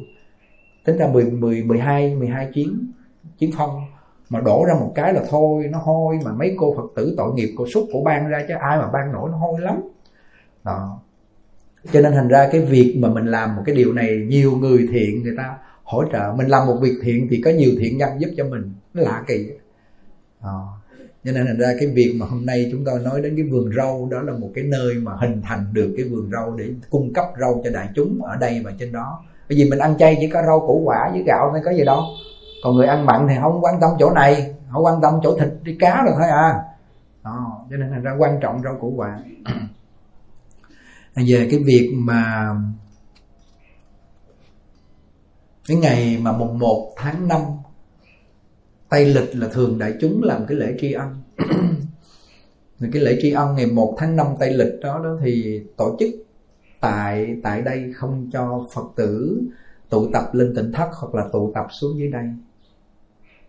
[0.84, 2.92] tính ra mười mười mười hai mười hai chuyến
[3.38, 3.80] chuyến phong
[4.28, 7.32] mà đổ ra một cái là thôi, nó hôi mà mấy cô phật tử tội
[7.34, 9.82] nghiệp, cô xúc cổ ban ra chứ ai mà ban nổi nó hôi lắm.
[10.64, 11.00] Đó.
[11.92, 14.88] Cho nên thành ra cái việc mà mình làm một cái điều này, nhiều người
[14.92, 16.34] thiện người ta hỗ trợ.
[16.36, 19.24] Mình làm một việc thiện thì có nhiều thiện nhân giúp cho mình, nó lạ
[19.26, 19.50] kỳ.
[20.42, 20.78] Đó.
[21.24, 23.70] cho nên thành ra cái việc mà hôm nay chúng tôi nói đến cái vườn
[23.76, 27.12] rau, đó là một cái nơi mà hình thành được cái vườn rau để cung
[27.12, 30.16] cấp rau cho đại chúng ở đây và trên đó bởi vì mình ăn chay
[30.20, 32.02] chỉ có rau củ quả với gạo thôi có gì đâu.
[32.62, 35.48] Còn người ăn mặn thì không quan tâm chỗ này không quan tâm chỗ thịt
[35.62, 36.54] đi cá rồi thôi à.
[37.24, 39.20] Đó, cho nên thành ra quan trọng rau củ quả.
[41.14, 42.54] Về cái việc mà
[45.68, 47.40] cái ngày mà mùng 1 tháng 5
[48.88, 51.22] Tây lịch là thường đại chúng làm cái lễ tri ân.
[52.80, 55.96] Thì cái lễ tri ân ngày 1 tháng 5 Tây lịch đó đó thì tổ
[55.98, 56.10] chức
[56.82, 59.42] tại tại đây không cho Phật tử
[59.90, 62.24] tụ tập lên tỉnh thất hoặc là tụ tập xuống dưới đây.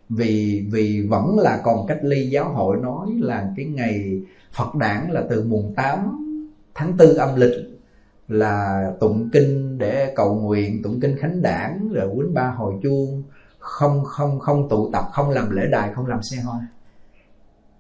[0.10, 5.08] Vì vì vẫn là còn cách ly giáo hội nói là cái ngày Phật đản
[5.12, 6.00] là từ mùng 8
[6.76, 7.74] tháng 4 âm lịch,
[8.28, 13.24] là tụng kinh để cầu nguyện, tụng kinh khánh đản, rồi quýnh ba hồi chuông,
[13.60, 16.67] không không không tụ tập, không làm lễ đài, không làm xe hoa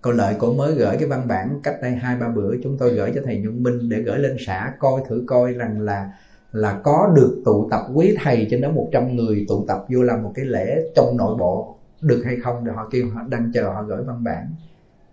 [0.03, 2.93] cô lợi cũng mới gửi cái văn bản cách đây hai, ba bữa, chúng tôi
[2.93, 6.11] gửi cho thầy nhung minh để gửi lên xã coi thử coi rằng là
[6.51, 10.23] là có được tụ tập quý thầy trên đó 100 người tụ tập vô làm
[10.23, 12.63] một cái lễ trong nội bộ được hay không?
[12.63, 14.47] Rồi họ kêu họ đang chờ họ gửi văn bản.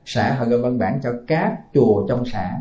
[0.05, 2.59] Xã họ gửi văn bản cho các chùa trong xã.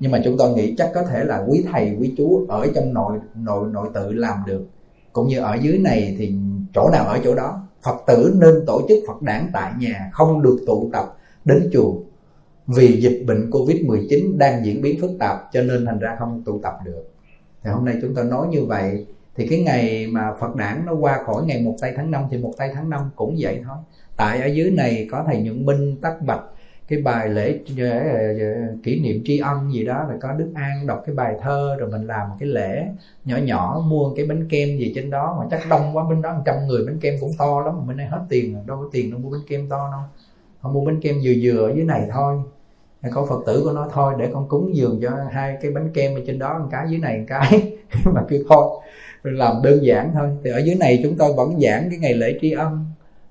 [0.00, 2.94] Nhưng mà chúng tôi nghĩ chắc có thể là quý thầy, quý chú ở trong
[2.94, 4.66] nội nội nội tự làm được.
[5.12, 6.34] Cũng như ở dưới này thì
[6.74, 10.42] chỗ nào ở chỗ đó, phật tử nên tổ chức phật đản tại nhà, không
[10.42, 11.94] được tụ tập đến chùa.
[12.66, 16.42] Vì dịch bệnh covid 19 đang diễn biến phức tạp cho nên thành ra không
[16.44, 17.04] tụ tập được.
[17.62, 19.06] Thì hôm nay chúng ta nói như vậy,
[19.36, 22.38] thì cái ngày mà Phật đản nó qua khỏi ngày một tây tháng 5 thì
[22.38, 23.76] một tây tháng 5 cũng vậy thôi.
[24.16, 26.42] Tại ở dưới này có thầy nhuận minh tắc bạch
[26.88, 30.86] cái bài lễ ờ, ờ, kỷ niệm tri ân gì đó là có đức an
[30.86, 32.86] đọc cái bài thơ, rồi mình làm một cái lễ
[33.24, 35.36] nhỏ nhỏ, mua cái bánh kem gì trên đó.
[35.40, 37.96] Mà chắc đông quá, bên đó trăm người, bánh kem cũng to lắm, mà bên
[37.96, 40.00] đây hết tiền rồi, đâu có tiền đâu mua bánh kem to đâu
[40.66, 42.36] con mua bánh kem vừa vừa ở dưới này thôi.
[43.14, 46.14] Có phật tử của nó thôi, để con cúng dường cho hai cái bánh kem
[46.14, 47.72] ở trên đó, một cái dưới này, một cái
[48.14, 48.80] mà kêu thôi.
[49.22, 50.28] Làm đơn giản thôi.
[50.44, 52.84] Thì ở dưới này chúng tôi vẫn giảng cái ngày lễ tri ân.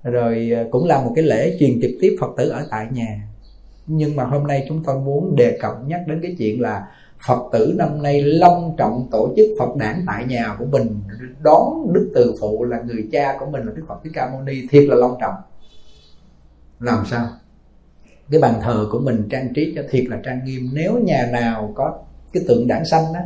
[0.03, 3.21] Rồi à, cũng là một cái lễ truyền trực tiếp phật tử ở tại nhà.
[3.87, 6.87] Nhưng mà hôm nay chúng tôi muốn đề cập nhắc đến cái chuyện là
[7.27, 11.01] Phật tử năm nay long trọng tổ chức Phật đản tại nhà của mình.
[11.43, 14.41] Đón Đức Từ Phụ là người cha của mình là Đức Phật Thích Ca Mâu
[14.41, 15.33] Ni, thiệt là long trọng
[16.79, 17.27] làm sao?
[18.31, 20.69] Cái bàn thờ của mình trang trí cho thiệt là trang nghiêm.
[20.73, 21.99] Nếu nhà nào có
[22.33, 23.23] cái tượng đản xanh á,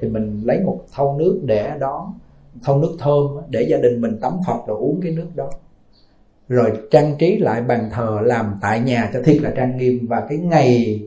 [0.00, 2.14] thì mình lấy một thau nước để đó,
[2.64, 5.50] thau nước thơm để gia đình mình tắm Phật rồi uống cái nước đó.
[6.48, 10.06] Rồi trang trí lại bàn thờ làm tại nhà cho thiệt là trang nghiêm.
[10.08, 11.00] Và cái ngày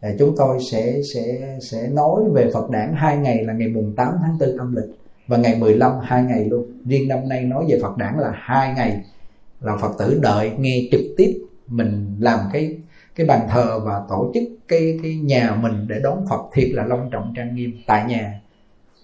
[0.00, 3.94] à, chúng tôi sẽ sẽ sẽ nói về Phật đản hai ngày là ngày mùng
[3.96, 4.90] 8 tháng 4 âm lịch
[5.26, 6.66] và ngày 15 hai ngày luôn.
[6.84, 9.00] Riêng năm nay nói về Phật đản là hai ngày
[9.62, 12.78] là Phật tử đợi nghe trực tiếp mình làm cái
[13.14, 16.84] cái bàn thờ và tổ chức cái cái nhà mình để đón Phật thiệt là
[16.84, 18.40] long trọng trang nghiêm tại nhà.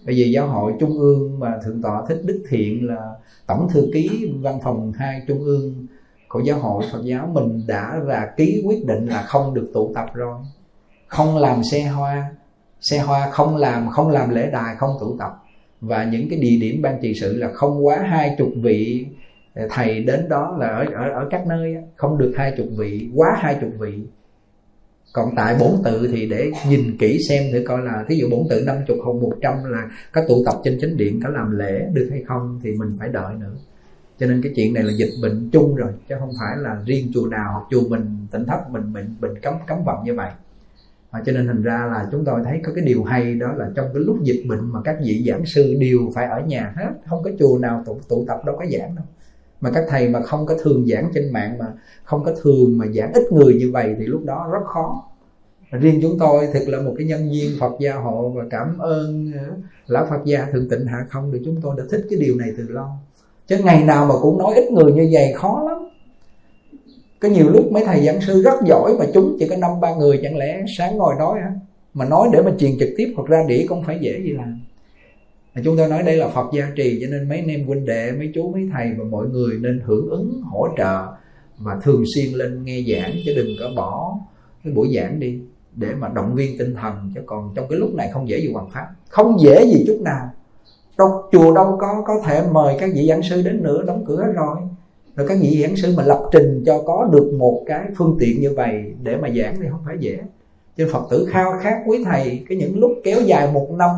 [0.07, 3.15] Bởi vì giáo hội trung ương mà thượng tọa thích đức thiện là
[3.47, 5.87] tổng thư ký văn phòng hai trung ương
[6.29, 9.93] của giáo hội phật giáo mình đã ra ký quyết định là không được tụ
[9.95, 10.39] tập rồi.
[11.07, 12.35] Không làm xe hoa
[12.81, 15.45] xe hoa không làm không làm lễ đài, không tụ tập.
[15.81, 19.07] Và những cái địa điểm ban trị sự là không quá hai chục vị
[19.59, 23.11] Ờ, thầy đến đó là ở ở, ở các nơi không được hai chục vị
[23.15, 23.99] quá hai chục vị.
[25.13, 28.49] Còn tại bốn tự thì để nhìn kỹ xem thử coi là thí dụ bốn
[28.51, 31.59] tự năm chục hoặc một trăm là có tụ tập trên chánh điện có làm
[31.59, 33.55] lễ được hay không thì mình phải đợi nữa.
[34.19, 37.11] Cho nên cái chuyện này là dịch bệnh chung rồi chứ không phải là riêng
[37.15, 40.31] chùa nào hoặc chùa mình tỉnh thất mình mình mình cấm cấm vận như vậy.
[41.11, 43.71] Và cho nên thành ra là chúng tôi thấy có cái điều hay đó là
[43.75, 46.91] trong cái lúc dịch bệnh mà các vị giảng sư đều phải ở nhà hết
[47.07, 49.05] không có chùa nào tụ, tụ tập đâu có giảng đâu
[49.61, 51.67] mà các thầy mà không có thường giảng trên mạng, mà
[52.05, 55.05] không có thường mà giảng ít người như vậy thì lúc đó rất khó.
[55.71, 59.33] Riêng chúng tôi thực là một cái nhân viên Phật gia hộ và cảm ơn
[59.35, 59.55] ờ,
[59.87, 62.49] lão Phật gia thượng tịnh hạ không thì chúng tôi đã thích cái điều này
[62.59, 62.87] từ lâu.
[63.47, 65.79] Chứ ngày nào mà cũng nói ít người như vậy khó lắm.
[67.21, 69.95] Có nhiều lúc mấy thầy giảng sư rất giỏi mà chúng chỉ có năm ba
[69.95, 71.53] người chẳng lẽ sáng ngồi nói hả?
[71.95, 74.61] Mà nói để mà truyền trực tiếp hoặc ra đĩa cũng phải dễ gì làm
[75.65, 78.13] chúng tôi nói đây là Phật gia trì, cho nên mấy anh em huynh đệ,
[78.13, 81.07] mấy chú, mấy thầy và mọi người nên hưởng ứng, hỗ trợ
[81.59, 84.19] và thường xuyên lên nghe giảng, chứ đừng có bỏ
[84.65, 85.41] cái buổi giảng đi
[85.75, 87.13] để mà động viên tinh thần.
[87.15, 88.87] Chứ còn trong cái lúc này không dễ gì hoàn pháp.
[89.09, 90.31] Không dễ gì chút nào.
[90.99, 94.17] Đâu chùa đâu có có thể mời các vị giảng sư đến nữa, đóng cửa
[94.17, 94.57] hết rồi.
[95.17, 98.41] Rồi các vị giảng sư mà lập trình cho có được một cái phương tiện
[98.41, 100.19] như vậy để mà giảng thì không phải dễ.
[100.77, 103.91] Cho phật tử khao khát quý thầy, cái những lúc kéo dài một năm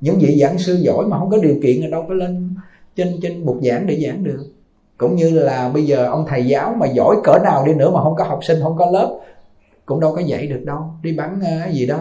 [0.00, 2.50] những vị giảng sư giỏi mà không có điều kiện thì đâu có lên
[2.96, 4.46] trên trên bục giảng để giảng được.
[4.98, 8.02] Cũng như là bây giờ ông thầy giáo mà giỏi cỡ nào đi nữa mà
[8.02, 9.18] không có học sinh không có lớp
[9.86, 10.78] cũng đâu có dạy được đâu.
[11.02, 12.00] Đi bán uh, ờ, gì đó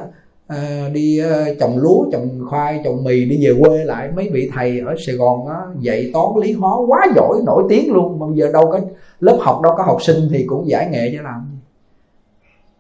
[0.54, 4.10] uh, đi uh, trồng lúa trồng khoai trồng mì đi về quê lại.
[4.16, 7.94] Mấy vị thầy ở sài gòn á dạy toán lý hóa quá giỏi nổi tiếng
[7.94, 8.20] luôn.
[8.20, 8.80] Mà bây giờ đâu có
[9.20, 11.60] lớp học đâu có học sinh thì cũng giải nghệ cho làm.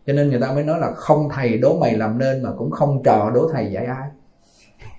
[0.08, 2.72] Cho nên người ta mới nói là không thầy đố mày làm nên mà cũng
[2.72, 4.10] không trò đố thầy dạy ai.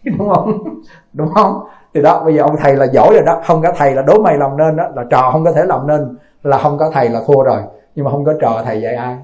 [0.19, 0.81] đúng không?
[1.13, 1.65] Đúng không?
[1.95, 3.43] Thì đó, bây giờ ông thầy là giỏi rồi đó.
[3.47, 4.89] Không có thầy là đố mày làm nên đó.
[4.97, 7.63] Là trò không có thể làm nên là không có thầy là thua rồi.
[7.95, 9.17] Nhưng mà không có trò thầy dạy ai.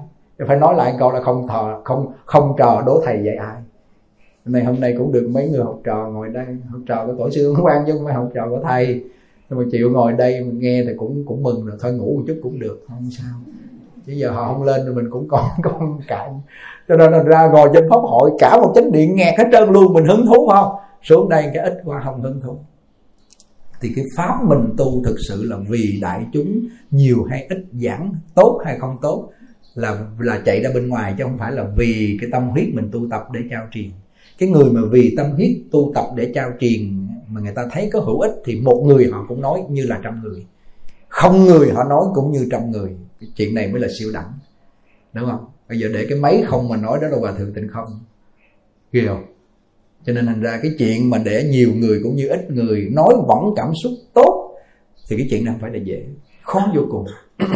[0.47, 3.55] Phải nói lại câu là không thờ không không trò đố thầy dạy ai.
[4.45, 6.45] Này hôm nay cũng được mấy người học trò ngồi đây.
[6.69, 9.03] Học trò của tổ sư hướng quan chứ không phải học trò của thầy.
[9.49, 11.77] Nhưng mà chịu ngồi đây mình nghe thì cũng cũng mừng rồi.
[11.81, 12.85] Thôi ngủ một chút cũng được.
[12.87, 13.35] Không sao
[14.05, 16.41] chứ giờ họ không lên thì mình cũng còn còn cạn.
[16.87, 19.69] Cho nên là ra ngồi trên pháp hội, cả một chánh điện nghe hết trơn
[19.69, 20.75] luôn, mình hứng thú không?
[21.03, 22.57] Xuống đây cái ít qua không hứng thú.
[23.81, 26.59] Thì cái pháp mình tu thực sự là vì đại chúng
[26.91, 29.29] nhiều hay ít giảng tốt hay không tốt,
[29.75, 32.89] là là chạy ra bên ngoài, chứ không phải là vì cái tâm huyết mình
[32.91, 33.89] tu tập để trao truyền.
[34.37, 37.89] Cái người mà vì tâm huyết tu tập để trao truyền mà người ta thấy
[37.93, 40.45] có hữu ích thì một người họ cũng nói như là trăm người
[41.13, 42.95] không người họ nói cũng như trăm người.
[43.19, 44.33] Cái chuyện này mới là siêu đẳng.
[45.13, 45.45] Đúng không?
[45.69, 47.99] Bây giờ để cái máy không mà nói đó là hòa thượng tịnh không?
[48.91, 49.23] Ghê không?
[50.05, 53.13] Cho nên thành ra cái chuyện mà để nhiều người cũng như ít người nói
[53.27, 54.55] vẫn cảm xúc tốt
[55.09, 56.05] thì cái chuyện này không phải là dễ.
[56.41, 57.05] Khó vô cùng.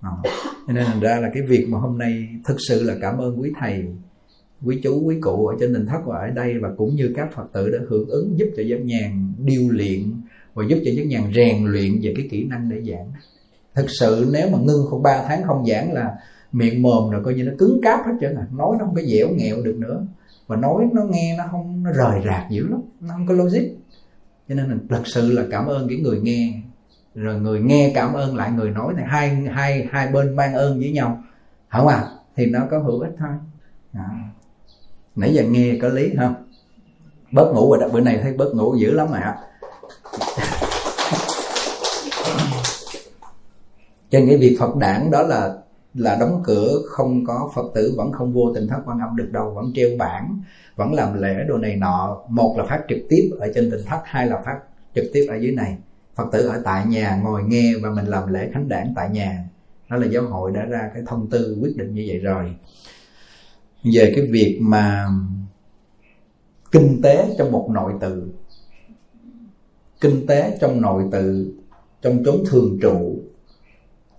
[0.00, 0.10] À,
[0.66, 3.40] cho nên thành ra là cái việc mà hôm nay thực sự là cảm ơn
[3.40, 3.84] quý thầy
[4.64, 7.28] quý chú quý cụ ở trên đình thất và ở đây và cũng như các
[7.34, 10.12] phật tử đã hưởng ứng giúp cho giác nhàn điêu luyện
[10.58, 13.12] và giúp cho những nhàn rèn luyện về cái kỹ năng để giảng.
[13.74, 16.14] Thực sự nếu mà ngưng khoảng 3 tháng không giảng là
[16.52, 18.46] miệng mồm rồi coi như nó cứng cáp hết trơn à.
[18.52, 20.06] Nói nó không có dẻo nghẹo được nữa.
[20.46, 22.80] Và nói nó nghe nó không, nó rời rạc dữ lắm.
[23.00, 23.62] Nó không có logic.
[24.48, 26.52] Cho nên là thật sự là cảm ơn cái người nghe.
[27.14, 29.04] Rồi người nghe cảm ơn lại người nói này.
[29.08, 31.22] Hai hai hai bên mang ơn với nhau.
[31.68, 32.04] Không à
[32.36, 33.30] thì nó có hữu ích thôi.
[33.92, 34.08] À.
[35.16, 36.34] nãy giờ nghe có lý không?
[37.32, 37.88] Bớt ngủ rồi đó.
[37.92, 39.36] Bữa này thấy bớt ngủ dữ lắm ạ.
[44.10, 45.54] Cho nên cái việc phật đản đó là
[45.94, 49.28] là đóng cửa, không có phật tử, vẫn không vô tình thất quan âm được
[49.32, 50.40] đâu, vẫn treo bảng,
[50.76, 52.22] vẫn làm lễ đồ này nọ.
[52.28, 54.58] Một là phát trực tiếp ở trên tình thất, hai là phát
[54.94, 55.76] trực tiếp ở dưới này.
[56.14, 59.44] Phật tử ở tại nhà, ngồi nghe và mình làm lễ khánh đản tại nhà.
[59.90, 62.54] Đó là giáo hội đã ra cái thông tư quyết định như vậy rồi.
[63.94, 65.08] Về cái việc mà
[66.72, 68.32] kinh tế trong một nội tự,
[70.00, 71.54] kinh tế trong nội tự,
[72.02, 73.17] trong chốn thường trụ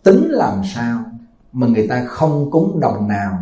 [0.03, 1.03] tính làm sao
[1.51, 3.37] mà người ta không cúng đồng nào?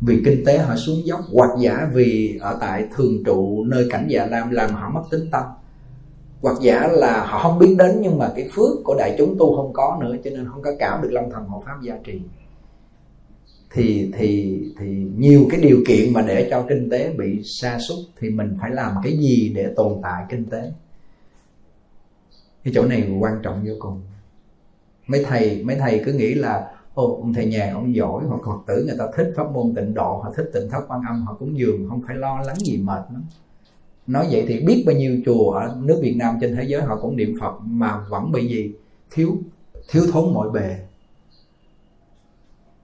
[0.00, 4.06] Vì kinh tế họ xuống dốc, hoặc giả vì ở tại thường trụ nơi cảnh
[4.08, 5.44] già lam làm họ mất tính tâm.
[6.40, 9.56] Hoặc giả là họ không biết đến nhưng mà cái phước của đại chúng tu
[9.56, 12.20] không có nữa, cho nên không có cảm được long thần hộ pháp gia trì.
[13.72, 17.98] Thì thì thì nhiều cái điều kiện mà để cho kinh tế bị sa sút
[18.20, 20.72] thì mình phải làm cái gì để tồn tại kinh tế?
[22.64, 24.02] Cái chỗ này quan trọng vô cùng
[25.06, 28.60] mấy thầy mấy thầy cứ nghĩ là, ô, ông thầy nhà ông giỏi hoặc phật
[28.66, 31.36] tử người ta thích pháp môn tịnh độ, họ thích tịnh thất quan âm, họ
[31.38, 33.24] cũng dường, không phải lo lắng gì mệt lắm.
[34.06, 36.98] Nói vậy thì biết bao nhiêu chùa ở nước Việt Nam trên thế giới họ
[37.02, 38.72] cũng niệm Phật mà vẫn bị gì?
[39.10, 39.36] Thiếu
[39.90, 40.78] thiếu thốn mọi bề.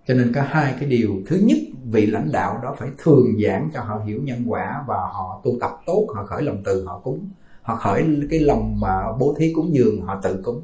[0.06, 1.11] Cho nên có hai cái điều.
[1.26, 1.58] Thứ nhất,
[1.90, 5.52] vị lãnh đạo đó phải thường giảng cho họ hiểu nhân quả và họ tu
[5.61, 7.28] tập tốt, họ khởi lòng từ họ cúng.
[7.62, 10.62] Họ khởi cái lòng mà bố thí cúng dường, họ tự cúng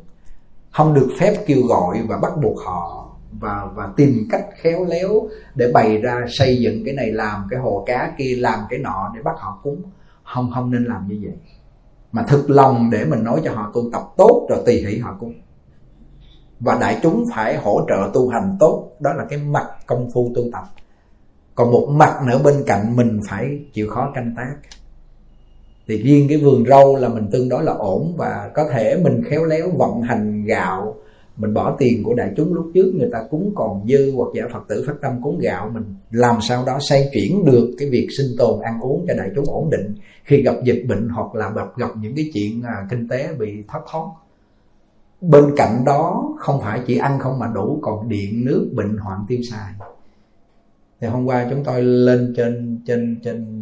[0.79, 5.29] không được phép kêu gọi và bắt buộc họ và và tìm cách khéo léo
[5.55, 9.13] để bày ra xây dựng cái này, làm cái hồ cá kia, làm cái nọ
[9.15, 9.83] để bắt họ cúng.
[10.25, 11.37] Không không nên làm như vậy.
[12.13, 15.17] Mà thực lòng để mình nói cho họ tu tập tốt rồi tùy hỷ họ
[15.21, 15.35] cúng.
[16.61, 18.93] Và đại chúng phải hỗ trợ tu hành tốt.
[19.01, 20.65] Đó là cái mặt công phu tu tập.
[21.55, 24.57] Còn một mặt nữa bên cạnh mình phải chịu khó canh tác
[25.89, 29.23] thì riêng cái vườn rau là mình tương đối là ổn và có thể mình
[29.25, 30.95] khéo léo vận hành gạo.
[31.37, 34.43] Mình bỏ tiền của đại chúng lúc trước người ta cúng còn dư hoặc giả
[34.53, 38.09] phật tử phát tâm cúng gạo mình làm sao đó xoay chuyển được cái việc
[38.19, 39.95] sinh tồn ăn uống cho đại chúng ổn định.
[40.25, 43.63] Khi gặp dịch bệnh hoặc là gặp gặp những cái chuyện à, kinh tế bị
[43.69, 44.07] thất thoát.
[45.21, 49.19] Bên cạnh đó không phải chỉ ăn không mà đủ còn điện nước bệnh hoạn
[49.29, 49.73] tiêu xài.
[51.01, 53.58] Thì hôm qua chúng tôi lên trên trên trên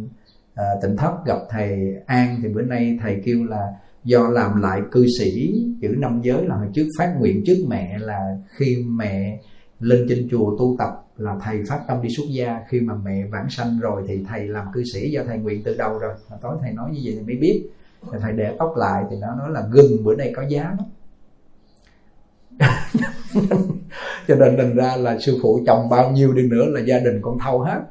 [0.57, 4.81] à, tỉnh thất gặp thầy an thì bữa nay thầy kêu là do làm lại
[4.91, 9.39] cư sĩ giữ năm giới là hồi trước phát nguyện trước mẹ là khi mẹ
[9.79, 12.59] lên trên chùa tu tập là thầy phát tâm đi xuất gia.
[12.69, 15.75] Khi mà mẹ vãng sanh rồi thì thầy làm cư sĩ do thầy nguyện từ
[15.77, 16.13] đầu rồi.
[16.29, 17.69] Mà tối thầy nói như vậy thì mới biết.
[18.11, 20.87] Thì thầy để tóc lại thì nó nói là gừng bữa nay có giá lắm.
[24.27, 27.19] Cho nên thành ra là sư phụ chồng bao nhiêu đi nữa là gia đình
[27.21, 27.81] con thâu hết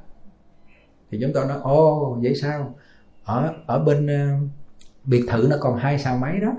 [1.10, 2.74] thì chúng tôi nói ô vậy sao?
[3.24, 4.48] Ở ở bên uh,
[5.04, 6.52] biệt thự nó còn hai xào máy đó.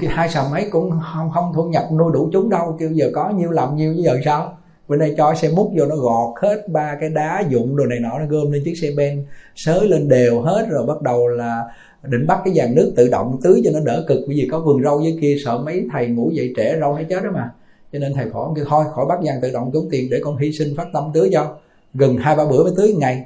[0.00, 3.10] Cái hai xào máy cũng không không thu nhập nuôi đủ chúng đâu kêu giờ
[3.14, 4.56] có nhiêu làm nhiêu chứ giờ sao?
[4.88, 7.98] Bữa nay cho xe múc vô nó gọt hết ba cái đá dụng đồ này
[8.00, 11.64] nọ nó gom lên chiếc xe ben sới lên đều hết rồi bắt đầu là
[12.02, 14.18] định bắt cái dàn nước tự động tưới cho nó đỡ cực.
[14.26, 17.02] Bởi vì có vườn rau dưới kia sợ mấy thầy ngủ dậy trễ rau nó
[17.08, 17.50] chết đó mà.
[17.92, 20.36] Cho nên thầy phỏ kêu thôi khỏi bắt dàn tự động tốn tiền để con
[20.36, 21.56] hy sinh phát tâm tưới cho
[21.94, 23.24] gần hai, ba bữa mới tưới ngày,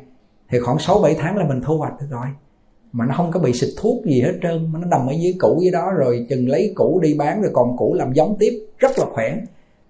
[0.51, 2.27] thì khoảng sáu, bảy tháng là mình thu hoạch được rồi.
[2.93, 5.35] Mà nó không có bị xịt thuốc gì hết trơn, mà nó nằm ở dưới
[5.41, 8.67] củ dưới đó rồi chừng lấy củ đi bán rồi còn củ làm giống tiếp,
[8.79, 9.37] rất là khỏe.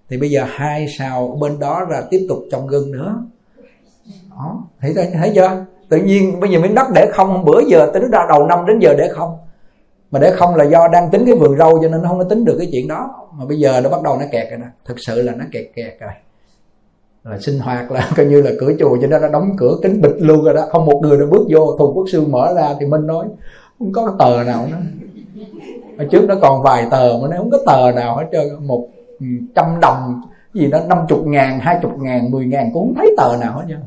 [0.09, 3.15] Thì bây giờ hai sào bên đó là tiếp tục trồng gừng nữa.
[4.29, 5.65] Đó, thấy thấy chưa?
[5.89, 8.79] Tự nhiên bây giờ miếng đất để không, bữa giờ tính ra đầu năm đến
[8.79, 9.37] giờ để không.
[10.11, 12.23] Mà để không là do đang tính cái vườn rau cho nên nó không có
[12.23, 13.29] tính được cái chuyện đó.
[13.33, 15.65] Mà bây giờ nó bắt đầu nó kẹt rồi nè, thực sự là nó kẹt
[15.75, 16.11] kẹt rồi
[17.25, 20.01] là sinh hoạt là coi như là cửa chùa cho nên nó đóng cửa kính
[20.01, 20.67] bịch luôn rồi đó.
[20.71, 21.75] Không một người nào bước vô.
[21.77, 23.25] Thùng quốc sư mở ra thì minh nói,
[23.79, 24.77] không có tờ nào nữa.
[25.97, 28.67] Ở trước nó còn vài tờ mà nó không có tờ nào hết trơn.
[28.67, 28.87] Một
[29.19, 30.21] ừ, trăm đồng
[30.53, 33.59] gì đó, năm chục ngàn, hai chục ngàn, mười ngàn cũng không thấy tờ nào
[33.59, 33.79] hết trơn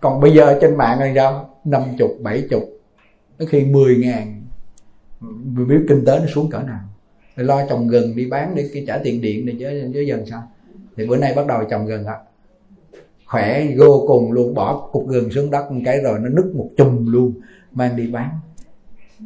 [0.00, 1.54] còn bây giờ trên mạng là sao?
[1.64, 2.62] Năm chục, bảy chục
[3.38, 4.42] có khi mười ngàn.
[5.68, 6.80] Biết kinh tế nó xuống cỡ nào.
[7.36, 10.42] Lo trồng gừng đi bán để trả tiền điện này chứ chứ dần sao?
[10.98, 12.16] Thì bữa nay bắt đầu trồng gừng ạ.
[13.26, 16.68] Khỏe vô cùng luôn bỏ cục gừng xuống đất một cái rồi nó nứt một
[16.76, 17.32] chùm luôn
[17.72, 18.30] mang đi bán.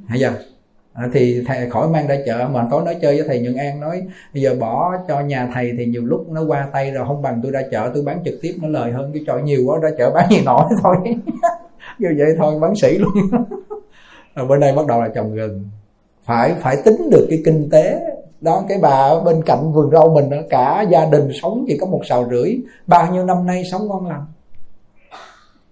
[0.06, 0.32] Hay giờ
[0.92, 3.80] à, thì thầy khỏi mang ra chợ mà tối nói chơi với thầy Nhân An
[3.80, 4.02] nói
[4.34, 7.40] bây giờ bỏ cho nhà thầy thì nhiều lúc nó qua tay rồi không bằng
[7.42, 9.90] tôi ra chợ tôi bán trực tiếp nó lời hơn cái chợ nhiều quá ra
[9.98, 10.96] chợ bán gì nổi thôi.
[11.98, 13.12] Như vậy thôi bán sĩ luôn.
[14.34, 15.64] Rồi bữa nay bắt đầu là trồng gừng.
[16.24, 18.00] Phải phải tính được cái kinh tế
[18.42, 21.78] đó cái bà ở bên cạnh vườn rau mình đó, cả gia đình sống chỉ
[21.80, 22.58] có một sào rưỡi.
[22.86, 24.26] Bao nhiêu năm nay sống ngon lành.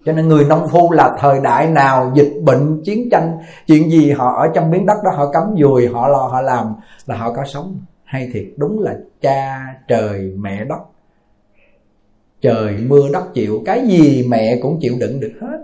[0.05, 4.11] Cho nên người nông phu là thời đại nào dịch bệnh chiến tranh chuyện gì
[4.11, 6.75] họ ở trong miếng đất đó họ cắm dùi họ lo họ làm
[7.07, 7.81] là họ có sống.
[8.05, 10.81] Hay thiệt đúng là cha trời mẹ đất.
[12.41, 15.59] Trời mưa đất chịu cái gì mẹ cũng chịu đựng được hết.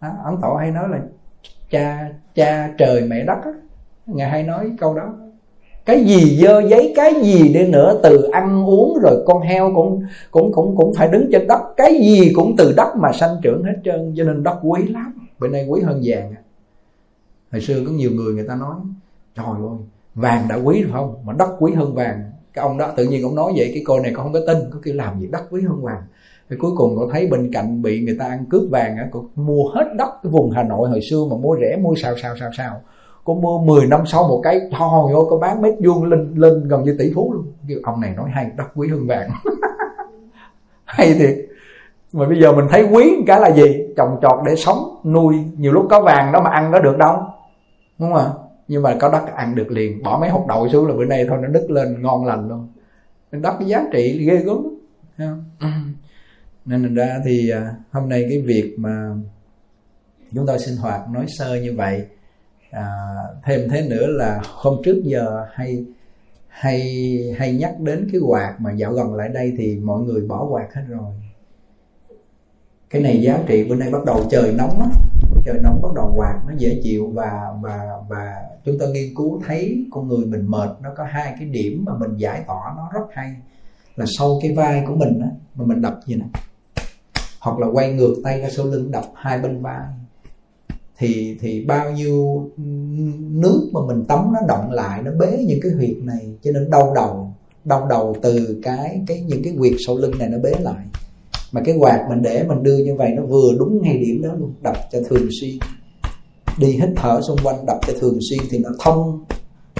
[0.00, 0.98] Đó, ấn tổ hay nói là
[1.70, 3.50] cha cha trời mẹ đất á.
[4.06, 5.14] Ngài hay nói câu đó
[5.86, 10.02] cái gì dơ giấy, cái gì đi nữa từ ăn uống, rồi con heo cũng
[10.30, 11.60] cũng cũng cũng phải đứng trên đất.
[11.76, 15.28] Cái gì cũng từ đất mà sanh trưởng hết trơn, cho nên đất quý lắm.
[15.38, 16.40] Bữa nay quý hơn vàng à.
[17.52, 18.74] hồi xưa có nhiều người người ta nói,
[19.36, 19.78] trời ơi,
[20.14, 21.14] vàng đã quý rồi không?
[21.24, 22.30] Mà đất quý hơn vàng.
[22.54, 24.70] Cái ông đó tự nhiên ông nói vậy, cái cô này con không có tin,
[24.70, 26.02] có kêu làm gì đất quý hơn vàng.
[26.50, 29.68] Thì cuối cùng cô thấy bên cạnh bị người ta ăn cướp vàng á mua
[29.68, 32.50] hết đất cái vùng hà nội hồi xưa mà mua rẻ, mua sao sao sao
[32.56, 32.80] sao
[33.24, 36.68] có mua 10 năm sau một cái, ho ơi có bán mét vuông lên lên
[36.68, 37.52] gần như tỷ phú luôn.
[37.68, 39.30] Kêu ông này nói hay đất quý hơn vàng.
[40.84, 41.36] Hay thiệt.
[42.12, 43.86] Mà bây giờ mình thấy quý cái là gì?
[43.96, 45.36] Trồng trọt để sống, nuôi.
[45.56, 47.16] Nhiều lúc có vàng đó mà ăn có được đâu.
[47.98, 48.30] Đúng không ạ?
[48.68, 50.02] Nhưng mà có đất ăn được liền.
[50.02, 52.68] Bỏ mấy hột đậu xuống là bữa nay thôi, nó đứt lên, ngon lành luôn.
[53.30, 54.66] Đất cái giá trị ghê gớm.
[56.64, 59.10] Nên thành ra thì à, hôm nay cái việc mà
[60.34, 62.06] chúng ta sinh hoạt nói sơ như vậy
[62.70, 62.84] à,
[63.44, 65.84] thêm thế nữa là hôm trước giờ hay
[66.48, 66.80] hay
[67.38, 70.74] hay nhắc đến cái quạt mà dạo gần lại đây thì mọi người bỏ quạt
[70.74, 71.14] hết rồi.
[72.90, 74.88] Cái này giá trị bữa nay bắt đầu trời nóng á.
[75.44, 78.34] Trời nóng bắt đầu quạt nó dễ chịu và và và
[78.64, 81.92] chúng ta nghiên cứu thấy con người mình mệt nó có hai cái điểm mà
[81.98, 83.36] mình giải tỏa nó rất hay
[83.96, 86.28] là sau cái vai của mình á mà mình đập như này
[87.40, 89.86] hoặc là quay ngược tay ra sau lưng đập hai bên vai
[91.00, 92.48] thì thì bao nhiêu
[93.18, 96.70] nước mà mình tắm nó động lại, nó bế những cái huyệt này, cho nên
[96.70, 97.34] đau đầu
[97.64, 100.84] đau đầu từ cái cái những cái huyệt sau lưng này nó bế lại.
[101.52, 104.30] Mà cái quạt mình để mình đưa như vậy nó vừa đúng ngay điểm đó
[104.38, 105.58] luôn, đập cho thường xuyên.
[106.58, 109.24] Đi hít thở xung quanh, đập cho thường xuyên thì nó thông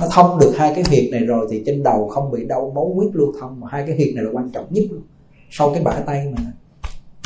[0.00, 2.92] nó thông được hai cái huyệt này rồi thì trên đầu không bị đau, máu
[2.94, 3.60] huyết lưu thông.
[3.60, 5.02] Mà hai cái huyệt này là quan trọng nhất luôn.
[5.50, 6.52] Sau cái bả tay mà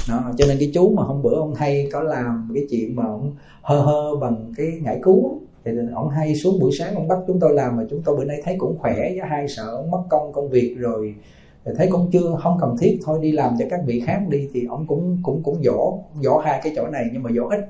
[0.08, 3.04] đó, cho nên cái chú mà hôm bữa ông hay có làm cái chuyện mà
[3.06, 3.32] ông
[3.62, 7.40] hơ hơ bằng cái ngải cứu thì ông hay xuống buổi sáng ông bắt chúng
[7.40, 10.02] tôi làm mà chúng tôi bữa nay thấy cũng khỏe với hai sợ ông mất
[10.08, 11.14] công công việc rồi.
[11.76, 14.66] Thấy cũng chưa không cần thiết thôi đi làm cho các vị khác đi thì
[14.68, 17.60] ông cũng cũng cũng dỗ dỗ hai cái chỗ này nhưng mà dỗ ít.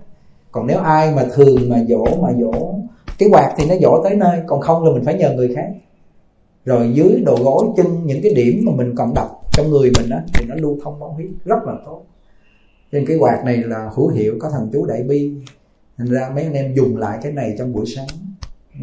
[0.53, 2.75] Còn nếu ai mà thường mà dỗ mà dỗ
[3.19, 5.71] cái quạt thì nó dỗ tới nơi còn không là mình phải nhờ người khác.
[6.65, 10.11] Rồi dưới đầu gối chân những cái điểm mà mình còn đập trong người mình
[10.11, 12.03] á thì nó lưu thông máu huyết rất là tốt
[12.95, 15.33] nên cái quạt này là hữu hiệu, có thần chú đại bi.
[15.99, 18.07] Thành ra mấy anh em dùng lại cái này trong buổi sáng.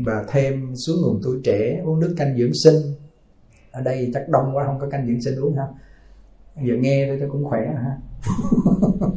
[0.05, 2.75] Và thêm xuống nguồn tuổi trẻ, uống nước canh dưỡng sinh.
[3.71, 5.63] Ở đây chắc đông quá, không có canh dưỡng sinh uống ha
[6.63, 7.97] giờ nghe thôi cũng khỏe ha.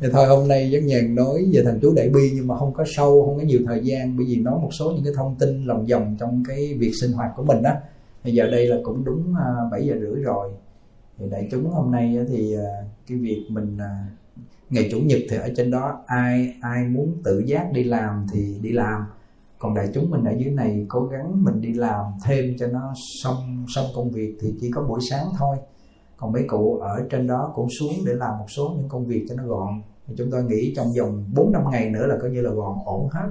[0.00, 2.74] Thì thôi, hôm nay rất nhàn nói về thần chú đại bi, nhưng mà không
[2.74, 5.36] có sâu, không có nhiều thời gian, bởi vì nói một số những cái thông
[5.38, 7.72] tin lòng vòng trong cái việc sinh hoạt của mình đó
[8.24, 10.50] bây giờ đây là cũng đúng à, 7 giờ rưỡi rồi.
[11.18, 12.70] Thì đại chúng hôm nay thì à,
[13.06, 14.06] cái việc mình à,
[14.70, 18.58] ngày chủ nhật thì ở trên đó ai ai muốn tự giác đi làm thì
[18.62, 19.04] đi làm.
[19.58, 22.92] Còn đại chúng mình ở dưới này cố gắng mình đi làm thêm cho nó
[23.22, 25.56] xong xong công việc thì chỉ có buổi sáng thôi.
[26.16, 29.26] Còn mấy cụ ở trên đó cũng xuống để làm một số những công việc
[29.28, 29.82] cho nó gọn.
[30.06, 32.76] Thì chúng tôi nghĩ trong vòng 4 năm ngày nữa là coi như là gọn,
[32.84, 33.28] ổn hết.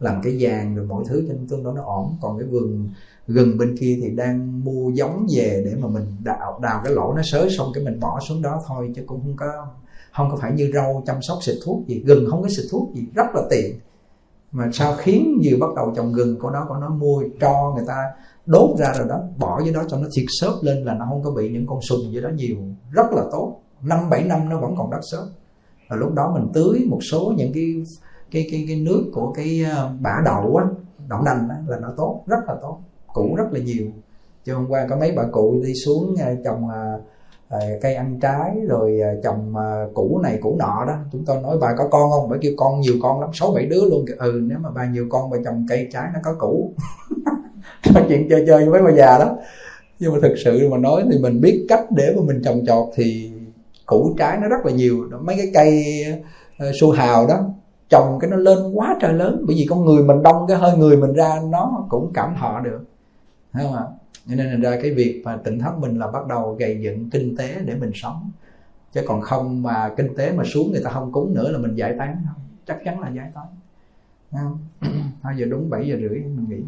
[0.00, 2.16] Làm cái vàng rồi mọi thứ trên tương đối nó ổn.
[2.20, 2.88] Còn cái vườn
[3.26, 7.12] gần bên kia thì đang mua giống về để mà mình đào đào cái lỗ
[7.16, 9.66] nó sới xong cái mình bỏ xuống đó thôi chứ cũng không có
[10.12, 12.94] không có phải như rau chăm sóc xịt thuốc gì gừng không có xịt thuốc
[12.94, 13.80] gì rất là tiện.
[14.52, 17.84] Mà sao khiến nhiều bắt đầu trồng gừng của nó của nó mua cho người
[17.86, 18.12] ta
[18.46, 21.22] đốt ra rồi đó bỏ dưới đó cho nó thiệt xốp lên là nó không
[21.22, 22.56] có bị những con sùng dưới đó nhiều.
[22.90, 23.60] Rất là tốt.
[23.82, 25.24] Năm bảy năm nó vẫn còn đất xốp.
[25.88, 27.74] Và lúc đó mình tưới một số những cái
[28.30, 30.64] cái cái cái nước của cái ờ, bã đậu á
[31.08, 32.78] đậu nành á, là nó tốt rất là tốt.
[33.14, 33.86] Củ rất là nhiều.
[34.44, 37.00] Chứ hôm qua có mấy bà cụ đi xuống ờ, trồng ờ,
[37.50, 40.94] Ờ, cây ăn trái rồi ờ, trồng ờ, củ này củ nọ đó.
[41.12, 42.28] Chúng tôi nói bà có con không?
[42.28, 44.04] Bà kêu con nhiều con lắm sáu bảy đứa luôn.
[44.18, 46.72] Ừ nếu mà bà nhiều con bà trồng cây trái nó có củ.
[47.94, 49.36] Nói chuyện chơi chơi với bà già đó.
[49.98, 52.88] Nhưng mà thực sự mà nói thì mình biết cách để mà mình trồng trọt
[52.94, 53.32] thì
[53.86, 55.08] củ trái nó rất là nhiều.
[55.20, 55.84] Mấy cái cây
[56.68, 57.38] uh, su hào đó
[57.88, 59.44] trồng cái nó lên quá trời lớn.
[59.46, 62.60] Bởi vì con người mình đông cái hơi người mình ra nó cũng cảm thọ
[62.60, 62.80] được.
[63.52, 63.84] Thấy không ạ?
[64.28, 67.36] Cho nên ra cái việc mà tỉnh thất mình là bắt đầu gây dựng kinh
[67.36, 68.30] tế để mình sống.
[68.92, 71.74] Chứ còn không mà kinh tế mà xuống người ta không cúng nữa là mình
[71.74, 73.46] giải tán không chắc chắn là giải tán.
[74.32, 74.58] Không?
[75.22, 76.62] 2 giờ đúng 7 giờ rưỡi, mình nghỉ.